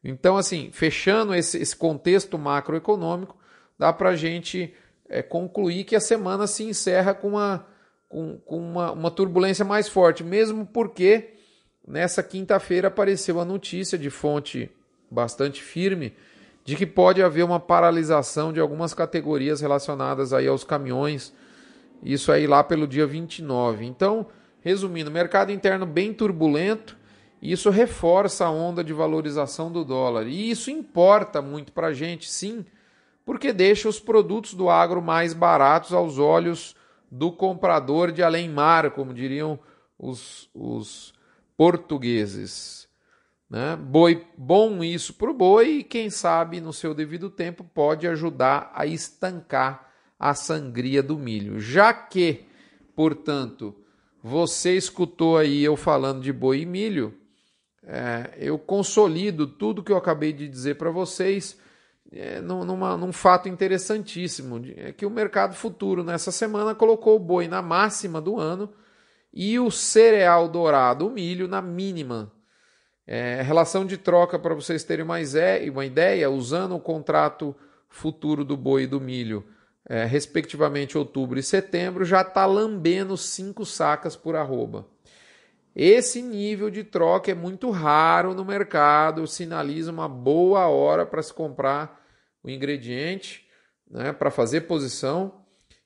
Então, 0.03 0.37
assim, 0.37 0.69
fechando 0.71 1.33
esse, 1.33 1.57
esse 1.57 1.75
contexto 1.75 2.37
macroeconômico, 2.37 3.35
dá 3.79 3.91
para 3.91 4.09
a 4.09 4.15
gente 4.15 4.73
é, 5.09 5.21
concluir 5.21 5.83
que 5.85 5.95
a 5.95 5.99
semana 5.99 6.45
se 6.45 6.63
encerra 6.63 7.13
com, 7.13 7.29
uma, 7.29 7.65
com, 8.07 8.37
com 8.37 8.57
uma, 8.57 8.91
uma 8.91 9.11
turbulência 9.11 9.65
mais 9.65 9.87
forte, 9.87 10.23
mesmo 10.23 10.65
porque 10.65 11.33
nessa 11.87 12.21
quinta-feira 12.21 12.89
apareceu 12.89 13.39
a 13.39 13.45
notícia 13.45 13.97
de 13.97 14.09
fonte 14.09 14.69
bastante 15.09 15.61
firme 15.61 16.13
de 16.65 16.75
que 16.75 16.85
pode 16.85 17.21
haver 17.21 17.43
uma 17.43 17.59
paralisação 17.59 18.53
de 18.53 18.59
algumas 18.59 18.93
categorias 18.93 19.59
relacionadas 19.61 20.31
aí 20.33 20.47
aos 20.47 20.63
caminhões. 20.63 21.33
Isso 22.01 22.31
aí 22.31 22.47
lá 22.47 22.63
pelo 22.63 22.87
dia 22.87 23.05
29. 23.05 23.85
Então, 23.85 24.27
resumindo, 24.63 25.11
mercado 25.11 25.51
interno 25.51 25.85
bem 25.85 26.13
turbulento, 26.13 26.97
isso 27.41 27.69
reforça 27.69 28.45
a 28.45 28.51
onda 28.51 28.81
de 28.83 28.93
valorização 28.93 29.69
do 29.69 29.83
dólar. 29.83 30.27
E 30.27 30.49
isso 30.49 30.71
importa 30.71 31.41
muito 31.41 31.73
para 31.73 31.87
a 31.87 31.93
gente, 31.93 32.31
sim, 32.31 32.65
porque 33.25 33.51
deixa 33.51 33.89
os 33.89 33.99
produtos 33.99 34.53
do 34.53 34.69
agro 34.69 35.01
mais 35.01 35.33
baratos 35.33 35.93
aos 35.93 36.17
olhos 36.17 36.75
do 37.11 37.31
comprador 37.31 38.11
de 38.11 38.23
além-mar, 38.23 38.91
como 38.91 39.13
diriam 39.13 39.59
os, 39.99 40.49
os 40.53 41.13
portugueses. 41.57 42.87
Né? 43.49 43.75
Boi, 43.75 44.25
bom 44.37 44.81
isso 44.81 45.13
para 45.13 45.29
o 45.29 45.33
boi 45.33 45.67
e 45.67 45.83
quem 45.83 46.09
sabe 46.09 46.61
no 46.61 46.73
seu 46.73 46.93
devido 46.93 47.29
tempo 47.29 47.63
pode 47.63 48.07
ajudar 48.07 48.71
a 48.73 48.85
estancar 48.85 49.91
a 50.17 50.33
sangria 50.33 51.03
do 51.03 51.17
milho. 51.17 51.59
Já 51.59 51.93
que, 51.93 52.45
portanto, 52.95 53.75
você 54.23 54.77
escutou 54.77 55.37
aí 55.37 55.61
eu 55.61 55.75
falando 55.75 56.21
de 56.21 56.31
boi 56.31 56.61
e 56.61 56.65
milho, 56.65 57.13
é, 57.83 58.31
eu 58.37 58.57
consolido 58.57 59.45
tudo 59.45 59.83
que 59.83 59.91
eu 59.91 59.97
acabei 59.97 60.31
de 60.31 60.47
dizer 60.47 60.75
para 60.75 60.89
vocês 60.89 61.59
é, 62.09 62.39
numa, 62.39 62.95
num 62.95 63.11
fato 63.11 63.49
interessantíssimo, 63.49 64.61
é 64.77 64.93
que 64.93 65.05
o 65.05 65.09
mercado 65.09 65.55
futuro 65.55 66.05
nessa 66.05 66.31
semana 66.31 66.73
colocou 66.73 67.17
o 67.17 67.19
boi 67.19 67.49
na 67.49 67.61
máxima 67.61 68.21
do 68.21 68.39
ano 68.39 68.71
e 69.33 69.59
o 69.59 69.69
cereal 69.69 70.47
dourado, 70.47 71.07
o 71.07 71.11
milho, 71.11 71.47
na 71.47 71.61
mínima. 71.61 72.31
É, 73.05 73.41
relação 73.41 73.85
de 73.85 73.97
troca, 73.97 74.39
para 74.39 74.55
vocês 74.55 74.85
terem 74.85 75.03
mais 75.03 75.35
é, 75.35 75.67
uma 75.69 75.85
ideia, 75.85 76.29
usando 76.29 76.75
o 76.75 76.79
contrato 76.79 77.53
futuro 77.89 78.45
do 78.45 78.55
boi 78.55 78.83
e 78.83 78.87
do 78.87 79.01
milho, 79.01 79.43
é, 79.89 80.05
respectivamente 80.05 80.97
outubro 80.97 81.39
e 81.39 81.43
setembro, 81.43 82.05
já 82.05 82.21
está 82.21 82.45
lambendo 82.45 83.17
cinco 83.17 83.65
sacas 83.65 84.15
por 84.15 84.35
arroba. 84.35 84.87
Esse 85.75 86.21
nível 86.21 86.69
de 86.69 86.83
troca 86.83 87.31
é 87.31 87.33
muito 87.33 87.71
raro 87.71 88.33
no 88.33 88.45
mercado, 88.45 89.25
sinaliza 89.25 89.91
uma 89.91 90.07
boa 90.07 90.67
hora 90.67 91.05
para 91.05 91.21
se 91.21 91.33
comprar 91.33 92.01
o 92.43 92.49
ingrediente, 92.49 93.47
né, 93.89 94.11
para 94.11 94.29
fazer 94.29 94.61
posição. 94.61 95.41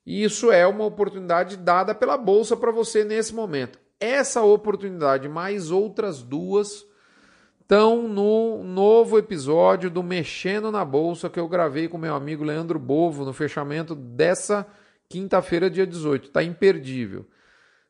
E 0.05 0.23
isso 0.23 0.51
é 0.51 0.65
uma 0.67 0.85
oportunidade 0.85 1.57
dada 1.57 1.95
pela 1.95 2.17
bolsa 2.17 2.55
para 2.55 2.71
você 2.71 3.03
nesse 3.03 3.33
momento. 3.33 3.79
Essa 3.99 4.41
oportunidade, 4.41 5.27
mais 5.27 5.71
outras 5.71 6.21
duas, 6.21 6.85
estão 7.67 8.07
no 8.07 8.63
novo 8.63 9.17
episódio 9.17 9.91
do 9.91 10.01
Mexendo 10.01 10.71
na 10.71 10.85
Bolsa 10.85 11.29
que 11.29 11.37
eu 11.37 11.49
gravei 11.49 11.89
com 11.89 11.97
meu 11.97 12.15
amigo 12.15 12.45
Leandro 12.45 12.79
Bovo 12.79 13.25
no 13.25 13.33
fechamento 13.33 13.93
dessa 13.93 14.65
quinta-feira, 15.09 15.69
dia 15.69 15.85
18. 15.85 16.29
Está 16.29 16.41
imperdível. 16.41 17.25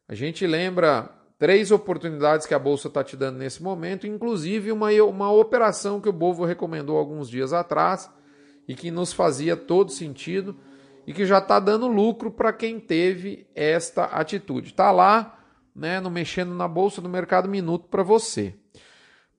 A 0.07 0.15
gente 0.15 0.47
lembra 0.47 1.15
três 1.37 1.69
oportunidades 1.69 2.47
que 2.47 2.55
a 2.55 2.59
Bolsa 2.59 2.87
está 2.87 3.03
te 3.03 3.15
dando 3.15 3.37
nesse 3.37 3.61
momento, 3.61 4.07
inclusive 4.07 4.71
uma, 4.71 4.89
uma 5.03 5.31
operação 5.31 6.01
que 6.01 6.09
o 6.09 6.13
Bovo 6.13 6.43
recomendou 6.43 6.97
alguns 6.97 7.29
dias 7.29 7.53
atrás 7.53 8.09
e 8.67 8.73
que 8.73 8.89
nos 8.89 9.13
fazia 9.13 9.55
todo 9.55 9.91
sentido 9.91 10.57
e 11.05 11.13
que 11.13 11.23
já 11.23 11.37
está 11.37 11.59
dando 11.59 11.85
lucro 11.85 12.31
para 12.31 12.51
quem 12.51 12.79
teve 12.79 13.47
esta 13.53 14.05
atitude. 14.05 14.69
Está 14.69 14.89
lá 14.89 15.37
né, 15.75 15.99
no 15.99 16.09
Mexendo 16.09 16.55
na 16.55 16.67
Bolsa 16.67 16.99
do 16.99 17.07
Mercado 17.07 17.47
Minuto 17.47 17.87
para 17.89 18.01
você. 18.01 18.55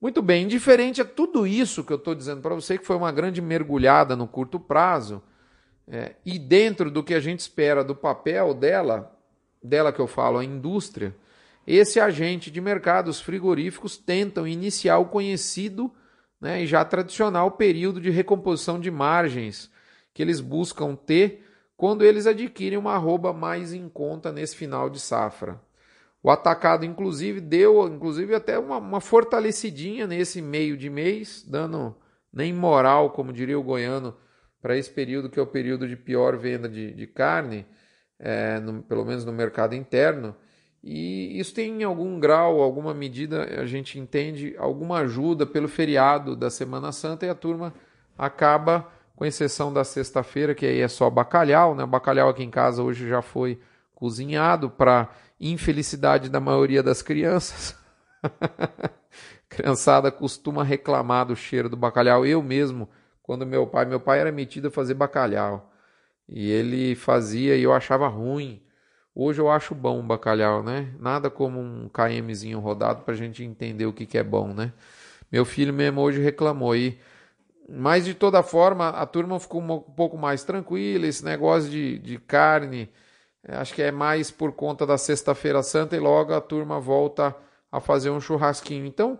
Muito 0.01 0.21
bem, 0.21 0.45
indiferente 0.45 1.01
a 1.01 1.05
tudo 1.05 1.45
isso 1.45 1.83
que 1.83 1.91
eu 1.91 1.97
estou 1.97 2.15
dizendo 2.15 2.41
para 2.41 2.55
você, 2.55 2.77
que 2.77 2.85
foi 2.85 2.95
uma 2.95 3.11
grande 3.11 3.41
mergulhada 3.41 4.15
no 4.15 4.27
curto 4.27 4.57
prazo, 4.57 5.21
é, 5.87 6.15
e 6.25 6.39
dentro 6.39 6.89
do 6.89 7.03
que 7.03 7.13
a 7.13 7.19
gente 7.19 7.39
espera 7.39 7.83
do 7.83 7.93
papel 7.93 8.53
dela, 8.53 9.13
dela 9.61 9.91
que 9.91 9.99
eu 9.99 10.07
falo, 10.07 10.37
a 10.37 10.45
indústria, 10.45 11.13
esse 11.67 11.99
agente 11.99 12.49
de 12.49 12.61
mercado, 12.61 13.09
os 13.09 13.19
frigoríficos, 13.19 13.97
tentam 13.97 14.47
iniciar 14.47 14.99
o 14.99 15.05
conhecido 15.05 15.91
né, 16.39 16.63
e 16.63 16.67
já 16.67 16.85
tradicional 16.85 17.51
período 17.51 17.99
de 17.99 18.09
recomposição 18.09 18.79
de 18.79 18.89
margens 18.89 19.69
que 20.13 20.21
eles 20.21 20.39
buscam 20.39 20.95
ter 20.95 21.45
quando 21.75 22.03
eles 22.03 22.25
adquirem 22.25 22.77
uma 22.77 22.93
arroba 22.93 23.33
mais 23.33 23.73
em 23.73 23.89
conta 23.89 24.31
nesse 24.31 24.55
final 24.55 24.89
de 24.89 24.99
safra. 24.99 25.61
O 26.21 26.29
atacado, 26.29 26.85
inclusive, 26.85 27.39
deu 27.39 27.87
inclusive 27.87 28.35
até 28.35 28.59
uma, 28.59 28.77
uma 28.77 28.99
fortalecidinha 28.99 30.05
nesse 30.05 30.41
meio 30.41 30.77
de 30.77 30.89
mês, 30.89 31.45
dando 31.47 31.95
nem 32.31 32.53
moral, 32.53 33.11
como 33.11 33.31
diria 33.31 33.57
o 33.57 33.63
goiano, 33.63 34.15
para 34.61 34.77
esse 34.77 34.91
período 34.91 35.29
que 35.29 35.39
é 35.39 35.41
o 35.41 35.47
período 35.47 35.87
de 35.87 35.95
pior 35.95 36.37
venda 36.37 36.67
de, 36.67 36.93
de 36.93 37.07
carne, 37.07 37.65
é, 38.19 38.59
no, 38.59 38.83
pelo 38.83 39.05
menos 39.05 39.23
no 39.23 39.31
mercado 39.31 39.73
interno. 39.73 40.35
E 40.83 41.39
isso 41.39 41.53
tem 41.53 41.81
em 41.81 41.83
algum 41.83 42.19
grau, 42.19 42.61
alguma 42.61 42.93
medida, 42.93 43.61
a 43.61 43.65
gente 43.65 43.99
entende, 43.99 44.55
alguma 44.57 44.99
ajuda 44.99 45.45
pelo 45.45 45.67
feriado 45.67 46.35
da 46.35 46.49
Semana 46.49 46.91
Santa 46.91 47.25
e 47.25 47.29
a 47.29 47.35
turma 47.35 47.73
acaba, 48.17 48.87
com 49.15 49.25
exceção 49.25 49.73
da 49.73 49.83
sexta-feira, 49.83 50.55
que 50.55 50.65
aí 50.65 50.79
é 50.79 50.87
só 50.87 51.09
bacalhau, 51.09 51.75
né? 51.75 51.83
O 51.83 51.87
bacalhau 51.87 52.29
aqui 52.29 52.43
em 52.43 52.49
casa 52.49 52.81
hoje 52.81 53.07
já 53.07 53.21
foi 53.21 53.59
cozinhado 53.93 54.69
para 54.69 55.09
infelicidade 55.39 56.29
da 56.29 56.39
maioria 56.39 56.83
das 56.83 57.01
crianças. 57.01 57.75
Criançada 59.47 60.11
costuma 60.11 60.63
reclamar 60.63 61.25
do 61.25 61.35
cheiro 61.35 61.69
do 61.69 61.77
bacalhau. 61.77 62.25
Eu 62.25 62.43
mesmo, 62.43 62.89
quando 63.23 63.45
meu 63.45 63.65
pai, 63.65 63.85
meu 63.85 63.99
pai 63.99 64.19
era 64.19 64.31
metido 64.31 64.67
a 64.67 64.71
fazer 64.71 64.93
bacalhau. 64.93 65.71
E 66.27 66.49
ele 66.49 66.95
fazia 66.95 67.55
e 67.55 67.63
eu 67.63 67.73
achava 67.73 68.07
ruim. 68.07 68.61
Hoje 69.15 69.41
eu 69.41 69.49
acho 69.49 69.73
bom 69.73 69.99
o 69.99 70.03
bacalhau, 70.03 70.61
né? 70.61 70.93
Nada 70.99 71.29
como 71.29 71.59
um 71.59 71.89
KMzinho 71.89 72.59
rodado 72.59 73.03
para 73.03 73.13
a 73.13 73.17
gente 73.17 73.43
entender 73.43 73.85
o 73.85 73.93
que, 73.93 74.05
que 74.05 74.17
é 74.17 74.23
bom, 74.23 74.53
né? 74.53 74.71
Meu 75.31 75.43
filho 75.45 75.73
mesmo 75.73 76.01
hoje 76.01 76.21
reclamou 76.21 76.71
aí. 76.71 76.99
Mas 77.67 78.05
de 78.05 78.13
toda 78.13 78.41
forma, 78.43 78.89
a 78.89 79.05
turma 79.05 79.39
ficou 79.39 79.61
um 79.61 79.79
pouco 79.79 80.17
mais 80.17 80.43
tranquila. 80.43 81.07
Esse 81.07 81.23
negócio 81.25 81.69
de, 81.69 81.99
de 81.99 82.17
carne 82.17 82.89
acho 83.47 83.73
que 83.73 83.81
é 83.81 83.91
mais 83.91 84.31
por 84.31 84.51
conta 84.51 84.85
da 84.85 84.97
Sexta-feira 84.97 85.63
Santa 85.63 85.95
e 85.95 85.99
logo 85.99 86.33
a 86.33 86.41
turma 86.41 86.79
volta 86.79 87.35
a 87.71 87.79
fazer 87.79 88.09
um 88.09 88.19
churrasquinho. 88.19 88.85
Então, 88.85 89.19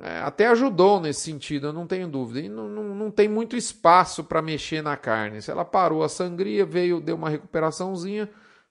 é, 0.00 0.18
até 0.20 0.46
ajudou 0.48 1.00
nesse 1.00 1.20
sentido, 1.20 1.68
eu 1.68 1.72
não 1.72 1.86
tenho 1.86 2.08
dúvida. 2.08 2.40
E 2.40 2.48
não, 2.48 2.68
não, 2.68 2.82
não 2.94 3.10
tem 3.10 3.28
muito 3.28 3.56
espaço 3.56 4.24
para 4.24 4.42
mexer 4.42 4.82
na 4.82 4.96
carne. 4.96 5.42
Se 5.42 5.50
ela 5.50 5.64
parou 5.64 6.02
a 6.02 6.08
sangria, 6.08 6.64
veio, 6.64 7.00
deu 7.00 7.16
uma 7.16 7.28
recuperaçãozinha, 7.28 8.28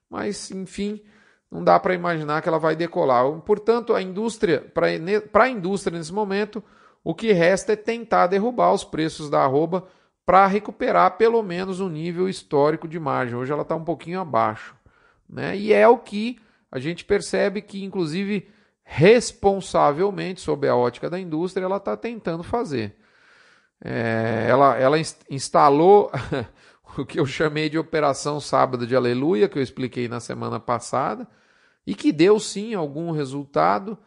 mas 0.08 0.50
enfim, 0.50 1.02
não 1.50 1.62
dá 1.62 1.78
para 1.78 1.94
imaginar 1.94 2.42
que 2.42 2.48
ela 2.48 2.58
vai 2.58 2.74
decolar. 2.74 3.30
Portanto, 3.40 3.94
a 3.94 4.02
indústria, 4.02 4.60
para 4.72 5.44
a 5.44 5.48
indústria 5.48 5.96
nesse 5.96 6.12
momento, 6.12 6.62
o 7.04 7.14
que 7.14 7.32
resta 7.32 7.72
é 7.72 7.76
tentar 7.76 8.26
derrubar 8.26 8.72
os 8.72 8.84
preços 8.84 9.28
da 9.28 9.42
arroba 9.42 9.86
para 10.24 10.46
recuperar 10.46 11.16
pelo 11.16 11.42
menos 11.42 11.80
o 11.80 11.88
nível 11.88 12.28
histórico 12.28 12.86
de 12.86 12.98
margem. 12.98 13.36
Hoje 13.36 13.52
ela 13.52 13.62
está 13.62 13.74
um 13.74 13.84
pouquinho 13.84 14.20
abaixo. 14.20 14.74
Né? 15.28 15.56
E 15.56 15.72
é 15.72 15.86
o 15.88 15.98
que 15.98 16.38
a 16.70 16.78
gente 16.78 17.04
percebe 17.04 17.60
que, 17.60 17.84
inclusive, 17.84 18.48
responsavelmente, 18.84 20.40
sob 20.40 20.68
a 20.68 20.76
ótica 20.76 21.10
da 21.10 21.18
indústria, 21.18 21.64
ela 21.64 21.76
está 21.76 21.96
tentando 21.96 22.42
fazer. 22.42 22.96
É, 23.84 24.46
ela, 24.48 24.76
ela 24.76 24.96
instalou 25.28 26.10
o 26.96 27.04
que 27.04 27.18
eu 27.18 27.26
chamei 27.26 27.68
de 27.68 27.78
Operação 27.78 28.38
Sábado 28.38 28.86
de 28.86 28.94
Aleluia, 28.94 29.48
que 29.48 29.58
eu 29.58 29.62
expliquei 29.62 30.08
na 30.08 30.20
semana 30.20 30.60
passada, 30.60 31.26
e 31.86 31.94
que 31.94 32.12
deu 32.12 32.38
sim 32.38 32.74
algum 32.74 33.10
resultado. 33.10 33.98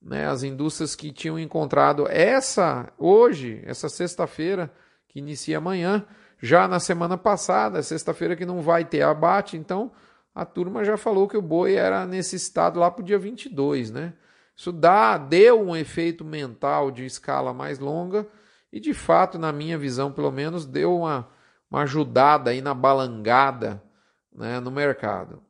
Né? 0.00 0.26
As 0.26 0.42
indústrias 0.42 0.94
que 0.94 1.10
tinham 1.10 1.38
encontrado 1.38 2.06
essa, 2.08 2.92
hoje, 2.96 3.60
essa 3.64 3.88
sexta-feira, 3.88 4.72
que 5.16 5.20
inicia 5.20 5.56
amanhã. 5.56 6.04
Já 6.38 6.68
na 6.68 6.78
semana 6.78 7.16
passada, 7.16 7.82
sexta-feira 7.82 8.36
que 8.36 8.44
não 8.44 8.60
vai 8.60 8.84
ter 8.84 9.00
abate, 9.00 9.56
então 9.56 9.90
a 10.34 10.44
turma 10.44 10.84
já 10.84 10.98
falou 10.98 11.26
que 11.26 11.38
o 11.38 11.42
boi 11.42 11.74
era 11.74 12.04
nesse 12.04 12.36
estado 12.36 12.78
lá 12.78 12.90
para 12.90 13.00
o 13.00 13.04
dia 13.04 13.18
22, 13.18 13.90
né? 13.90 14.12
Isso 14.54 14.70
dá, 14.70 15.16
deu 15.16 15.62
um 15.62 15.74
efeito 15.74 16.22
mental 16.22 16.90
de 16.90 17.06
escala 17.06 17.54
mais 17.54 17.78
longa 17.78 18.28
e 18.70 18.78
de 18.78 18.92
fato, 18.92 19.38
na 19.38 19.52
minha 19.52 19.78
visão, 19.78 20.12
pelo 20.12 20.30
menos, 20.30 20.66
deu 20.66 20.94
uma, 20.94 21.26
uma 21.70 21.82
ajudada 21.82 22.50
aí 22.50 22.60
na 22.60 22.74
balangada 22.74 23.82
né, 24.30 24.60
no 24.60 24.70
mercado. 24.70 25.42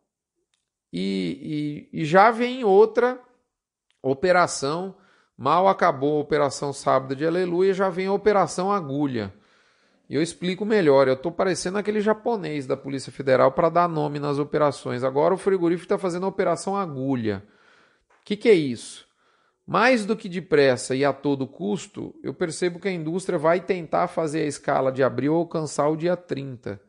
E, 0.93 1.89
e, 1.93 2.03
e 2.03 2.05
já 2.05 2.31
vem 2.31 2.63
outra 2.63 3.21
operação, 4.01 4.95
mal 5.37 5.67
acabou 5.67 6.19
a 6.19 6.21
operação 6.21 6.73
sábado 6.73 7.17
de 7.17 7.27
aleluia, 7.27 7.75
já 7.75 7.89
vem 7.89 8.07
a 8.07 8.13
operação 8.13 8.71
agulha. 8.71 9.35
E 10.09 10.15
eu 10.15 10.23
explico 10.23 10.65
melhor. 10.65 11.09
Eu 11.09 11.15
estou 11.15 11.33
parecendo 11.33 11.79
aquele 11.79 12.01
japonês 12.01 12.67
da 12.67 12.77
Polícia 12.77 13.13
Federal 13.13 13.53
para 13.53 13.69
dar 13.69 13.89
nome 13.89 14.19
nas 14.19 14.39
operações. 14.39 15.03
Agora 15.03 15.35
o 15.35 15.39
frigorífico 15.39 15.85
está 15.85 15.99
fazendo 15.99 16.27
a 16.27 16.29
operação 16.29 16.77
agulha. 16.77 17.43
O 18.21 18.25
que, 18.25 18.37
que 18.37 18.49
é 18.49 18.55
isso? 18.55 19.07
Mais 19.67 20.07
do 20.07 20.15
que 20.15 20.29
depressa 20.29 20.95
e 20.95 21.05
a 21.05 21.13
todo 21.13 21.47
custo, 21.47 22.15
eu 22.23 22.33
percebo 22.33 22.79
que 22.79 22.87
a 22.87 22.93
indústria 22.93 23.37
vai 23.37 23.61
tentar 23.61 24.07
fazer 24.07 24.43
a 24.43 24.47
escala 24.47 24.93
de 24.93 25.03
abril 25.03 25.35
alcançar 25.35 25.89
o 25.89 25.97
dia 25.97 26.17
30. 26.17 26.81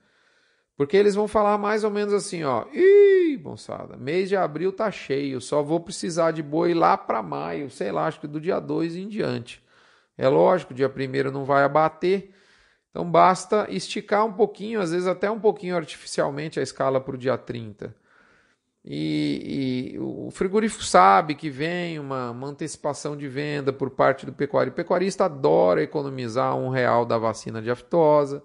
Porque 0.75 0.95
eles 0.95 1.15
vão 1.15 1.27
falar 1.27 1.57
mais 1.57 1.83
ou 1.83 1.89
menos 1.89 2.13
assim, 2.13 2.43
ó. 2.43 2.65
Ih, 2.71 3.39
moçada, 3.43 3.97
mês 3.97 4.29
de 4.29 4.35
abril 4.35 4.71
tá 4.71 4.91
cheio, 4.91 5.41
só 5.41 5.63
vou 5.63 5.79
precisar 5.79 6.29
de 6.29 6.43
boi 6.43 6.75
lá 6.75 6.95
para 6.95 7.23
maio, 7.23 7.71
sei 7.71 7.91
lá, 7.91 8.05
acho 8.05 8.19
que 8.19 8.27
do 8.27 8.39
dia 8.39 8.59
2 8.59 8.95
em 8.95 9.07
diante. 9.07 9.59
É 10.15 10.27
lógico, 10.27 10.75
dia 10.75 10.87
1 10.87 11.31
não 11.31 11.45
vai 11.45 11.63
abater, 11.63 12.31
então 12.97 13.07
basta 13.07 13.67
esticar 13.69 14.25
um 14.25 14.33
pouquinho, 14.33 14.81
às 14.81 14.89
vezes 14.89 15.05
até 15.05 15.29
um 15.29 15.39
pouquinho 15.39 15.75
artificialmente 15.75 16.59
a 16.59 16.63
escala 16.63 16.99
para 16.99 17.13
o 17.13 17.17
dia 17.17 17.37
30. 17.37 17.95
E, 18.83 19.91
e, 19.93 19.99
o 19.99 20.31
frigorífico 20.31 20.83
sabe 20.83 21.35
que 21.35 21.47
vem 21.47 21.99
uma, 21.99 22.31
uma, 22.31 22.47
antecipação 22.47 23.15
de 23.15 23.27
venda 23.27 23.71
por 23.71 23.91
parte 23.91 24.25
do 24.25 24.33
pecuário. 24.33 24.71
O 24.71 24.75
pecuarista 24.75 25.25
adora 25.25 25.83
economizar 25.83 26.57
um 26.57 26.69
real 26.69 27.05
da 27.05 27.19
vacina 27.19 27.61
de 27.61 27.69
aftosa. 27.69 28.41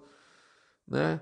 Né? 0.87 1.19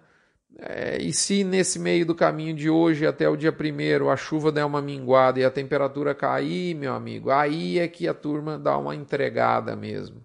É, 0.60 1.02
e 1.02 1.14
se 1.14 1.46
nesse 1.46 1.80
meio 1.80 2.06
do 2.06 2.14
caminho 2.14 2.54
de 2.54 2.70
hoje 2.70 3.08
até 3.08 3.30
o 3.30 3.38
dia 3.38 3.54
primeiro 3.54 4.10
a 4.10 4.18
chuva 4.18 4.52
der 4.52 4.66
uma 4.66 4.82
minguada 4.82 5.40
e 5.40 5.46
a 5.46 5.52
temperatura 5.52 6.14
cair, 6.14 6.76
meu 6.76 6.94
amigo, 6.94 7.32
aí 7.32 7.80
é 7.80 7.88
que 7.88 8.10
a 8.10 8.14
turma 8.14 8.60
dá 8.60 8.78
uma 8.78 8.94
entregada 8.94 9.74
mesmo. 9.74 10.22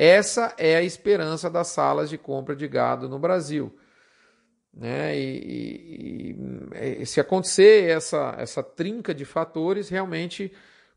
Essa 0.00 0.54
é 0.56 0.76
a 0.76 0.82
esperança 0.84 1.50
das 1.50 1.66
salas 1.66 2.08
de 2.08 2.16
compra 2.16 2.54
de 2.54 2.68
gado 2.68 3.08
no 3.08 3.18
Brasil. 3.18 3.76
Né? 4.72 5.18
E, 5.18 6.36
e, 6.72 7.02
e, 7.02 7.04
se 7.04 7.20
acontecer 7.20 7.90
essa, 7.90 8.32
essa 8.38 8.62
trinca 8.62 9.12
de 9.12 9.24
fatores, 9.24 9.88
realmente 9.88 10.52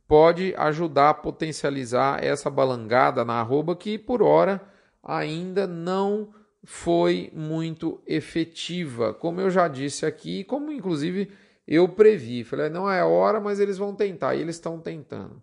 pode 0.07 0.53
ajudar 0.55 1.09
a 1.09 1.13
potencializar 1.15 2.23
essa 2.23 2.47
balangada 2.47 3.25
na 3.25 3.39
arroba 3.39 3.75
que, 3.75 3.97
por 3.97 4.21
hora, 4.21 4.61
ainda 5.01 5.65
não 5.65 6.31
foi 6.63 7.31
muito 7.33 8.03
efetiva, 8.05 9.15
como 9.15 9.41
eu 9.41 9.49
já 9.49 9.67
disse 9.67 10.05
aqui, 10.05 10.43
como 10.43 10.71
inclusive 10.71 11.31
eu 11.67 11.89
previ. 11.89 12.43
Falei, 12.43 12.69
não 12.69 12.87
é 12.87 13.03
hora, 13.03 13.39
mas 13.39 13.59
eles 13.59 13.79
vão 13.79 13.95
tentar, 13.95 14.35
e 14.35 14.41
eles 14.41 14.57
estão 14.57 14.79
tentando. 14.79 15.41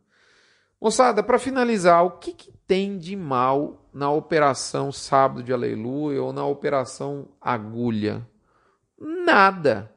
Moçada, 0.81 1.25
para 1.25 1.41
finalizar, 1.41 2.05
o 2.05 2.13
que, 2.13 2.33
que, 2.33 2.53
tem 2.69 2.99
de 2.99 3.17
mal 3.17 3.89
na 3.93 4.13
operação 4.13 4.93
Sábado 4.93 5.43
de 5.43 5.53
Aleluia 5.53 6.23
ou 6.23 6.33
na 6.33 6.47
operação 6.47 7.29
Agulha? 7.41 8.27
Nada. 9.01 9.91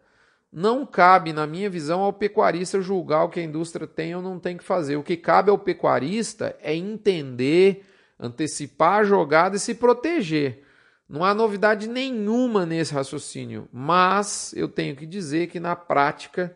não 0.51 0.85
cabe, 0.85 1.33
na 1.33 1.45
minha 1.45 1.69
visão, 1.69 2.01
ao 2.01 2.11
pecuarista 2.11 2.81
julgar 2.81 3.25
o 3.25 3.29
que 3.29 3.39
a 3.39 3.43
indústria 3.43 3.85
tem 3.85 4.15
ou 4.15 4.21
não 4.21 4.39
tem 4.39 4.57
que 4.57 4.63
fazer. 4.63 4.95
O 4.95 5.03
que 5.03 5.15
cabe 5.15 5.51
ao 5.51 5.57
pecuarista 5.57 6.57
é 6.61 6.73
entender, 6.73 7.85
antecipar 8.19 9.01
a 9.01 9.03
jogada 9.03 9.57
e 9.57 9.59
se 9.59 9.75
proteger. 9.75 10.63
Não 11.07 11.23
há 11.23 11.33
novidade 11.33 11.87
nenhuma 11.87 12.65
nesse 12.65 12.93
raciocínio, 12.93 13.67
mas 13.71 14.53
eu 14.55 14.67
tenho 14.67 14.95
que 14.95 15.05
dizer 15.05 15.47
que 15.47 15.59
na 15.59 15.75
prática 15.75 16.55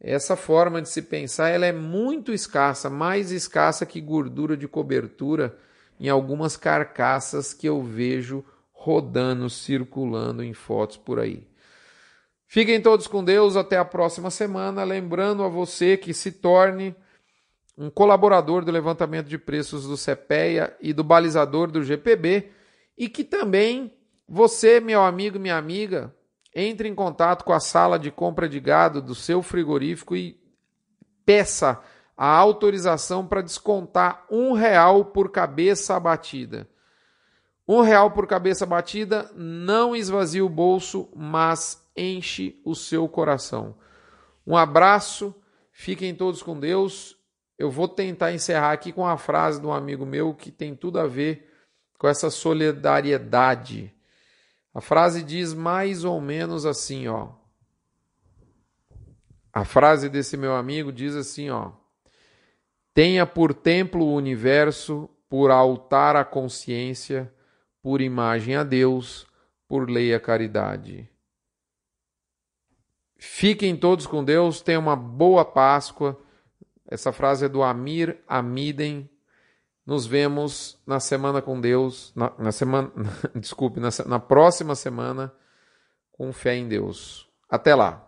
essa 0.00 0.36
forma 0.36 0.80
de 0.80 0.88
se 0.88 1.02
pensar 1.02 1.48
ela 1.48 1.66
é 1.66 1.72
muito 1.72 2.32
escassa, 2.32 2.88
mais 2.88 3.32
escassa 3.32 3.84
que 3.84 4.00
gordura 4.00 4.56
de 4.56 4.68
cobertura 4.68 5.56
em 5.98 6.08
algumas 6.08 6.56
carcaças 6.56 7.52
que 7.52 7.68
eu 7.68 7.82
vejo 7.82 8.44
rodando, 8.72 9.50
circulando 9.50 10.42
em 10.42 10.54
fotos 10.54 10.96
por 10.96 11.18
aí. 11.18 11.46
Fiquem 12.46 12.80
todos 12.80 13.06
com 13.06 13.22
Deus, 13.22 13.56
até 13.56 13.76
a 13.76 13.84
próxima 13.84 14.30
semana. 14.30 14.84
Lembrando 14.84 15.42
a 15.42 15.48
você 15.48 15.96
que 15.96 16.14
se 16.14 16.32
torne 16.32 16.94
um 17.76 17.90
colaborador 17.90 18.64
do 18.64 18.72
levantamento 18.72 19.26
de 19.26 19.36
preços 19.36 19.86
do 19.86 19.96
CPEA 19.96 20.74
e 20.80 20.92
do 20.92 21.04
balizador 21.04 21.70
do 21.70 21.82
GPB 21.82 22.50
e 22.96 23.08
que 23.08 23.22
também 23.22 23.92
você, 24.26 24.80
meu 24.80 25.02
amigo, 25.02 25.38
minha 25.38 25.56
amiga, 25.56 26.14
entre 26.60 26.88
em 26.88 26.94
contato 26.94 27.44
com 27.44 27.52
a 27.52 27.60
sala 27.60 27.98
de 27.98 28.10
compra 28.10 28.48
de 28.48 28.58
gado 28.58 29.00
do 29.00 29.14
seu 29.14 29.42
frigorífico 29.42 30.16
e 30.16 30.40
peça 31.24 31.80
a 32.16 32.26
autorização 32.26 33.24
para 33.24 33.42
descontar 33.42 34.26
um 34.28 34.52
real 34.52 35.04
por 35.04 35.30
cabeça 35.30 35.94
abatida. 35.94 36.68
Um 37.66 37.80
real 37.80 38.10
por 38.10 38.26
cabeça 38.26 38.64
abatida 38.64 39.30
não 39.36 39.94
esvazia 39.94 40.44
o 40.44 40.48
bolso, 40.48 41.08
mas 41.14 41.86
enche 41.96 42.60
o 42.64 42.74
seu 42.74 43.08
coração. 43.08 43.76
Um 44.44 44.56
abraço, 44.56 45.34
fiquem 45.70 46.12
todos 46.12 46.42
com 46.42 46.58
Deus. 46.58 47.16
Eu 47.56 47.70
vou 47.70 47.86
tentar 47.86 48.32
encerrar 48.32 48.72
aqui 48.72 48.90
com 48.90 49.06
a 49.06 49.16
frase 49.16 49.60
de 49.60 49.66
um 49.66 49.72
amigo 49.72 50.04
meu 50.04 50.34
que 50.34 50.50
tem 50.50 50.74
tudo 50.74 50.98
a 50.98 51.06
ver 51.06 51.48
com 51.98 52.08
essa 52.08 52.30
solidariedade. 52.30 53.94
A 54.74 54.80
frase 54.80 55.22
diz 55.22 55.54
mais 55.54 56.04
ou 56.04 56.20
menos 56.20 56.64
assim, 56.66 57.08
ó. 57.08 57.32
A 59.52 59.64
frase 59.64 60.08
desse 60.08 60.36
meu 60.36 60.54
amigo 60.54 60.92
diz 60.92 61.16
assim, 61.16 61.50
ó: 61.50 61.72
Tenha 62.94 63.26
por 63.26 63.54
templo 63.54 64.04
o 64.04 64.14
universo, 64.14 65.08
por 65.28 65.50
altar 65.50 66.16
a 66.16 66.24
consciência, 66.24 67.32
por 67.82 68.00
imagem 68.00 68.56
a 68.56 68.62
Deus, 68.62 69.26
por 69.66 69.90
lei 69.90 70.14
a 70.14 70.20
caridade. 70.20 71.08
Fiquem 73.16 73.76
todos 73.76 74.06
com 74.06 74.22
Deus, 74.22 74.60
tenham 74.60 74.82
uma 74.82 74.94
boa 74.94 75.44
Páscoa. 75.44 76.16
Essa 76.86 77.12
frase 77.12 77.46
é 77.46 77.48
do 77.48 77.62
Amir 77.62 78.22
Amiden. 78.28 79.10
Nos 79.88 80.06
vemos 80.06 80.78
na 80.86 81.00
semana 81.00 81.40
com 81.40 81.58
Deus, 81.58 82.12
na, 82.14 82.30
na 82.38 82.52
semana, 82.52 82.92
desculpe, 83.34 83.80
na, 83.80 83.88
na 84.04 84.20
próxima 84.20 84.74
semana 84.74 85.32
com 86.12 86.30
fé 86.30 86.56
em 86.56 86.68
Deus. 86.68 87.26
Até 87.48 87.74
lá. 87.74 88.07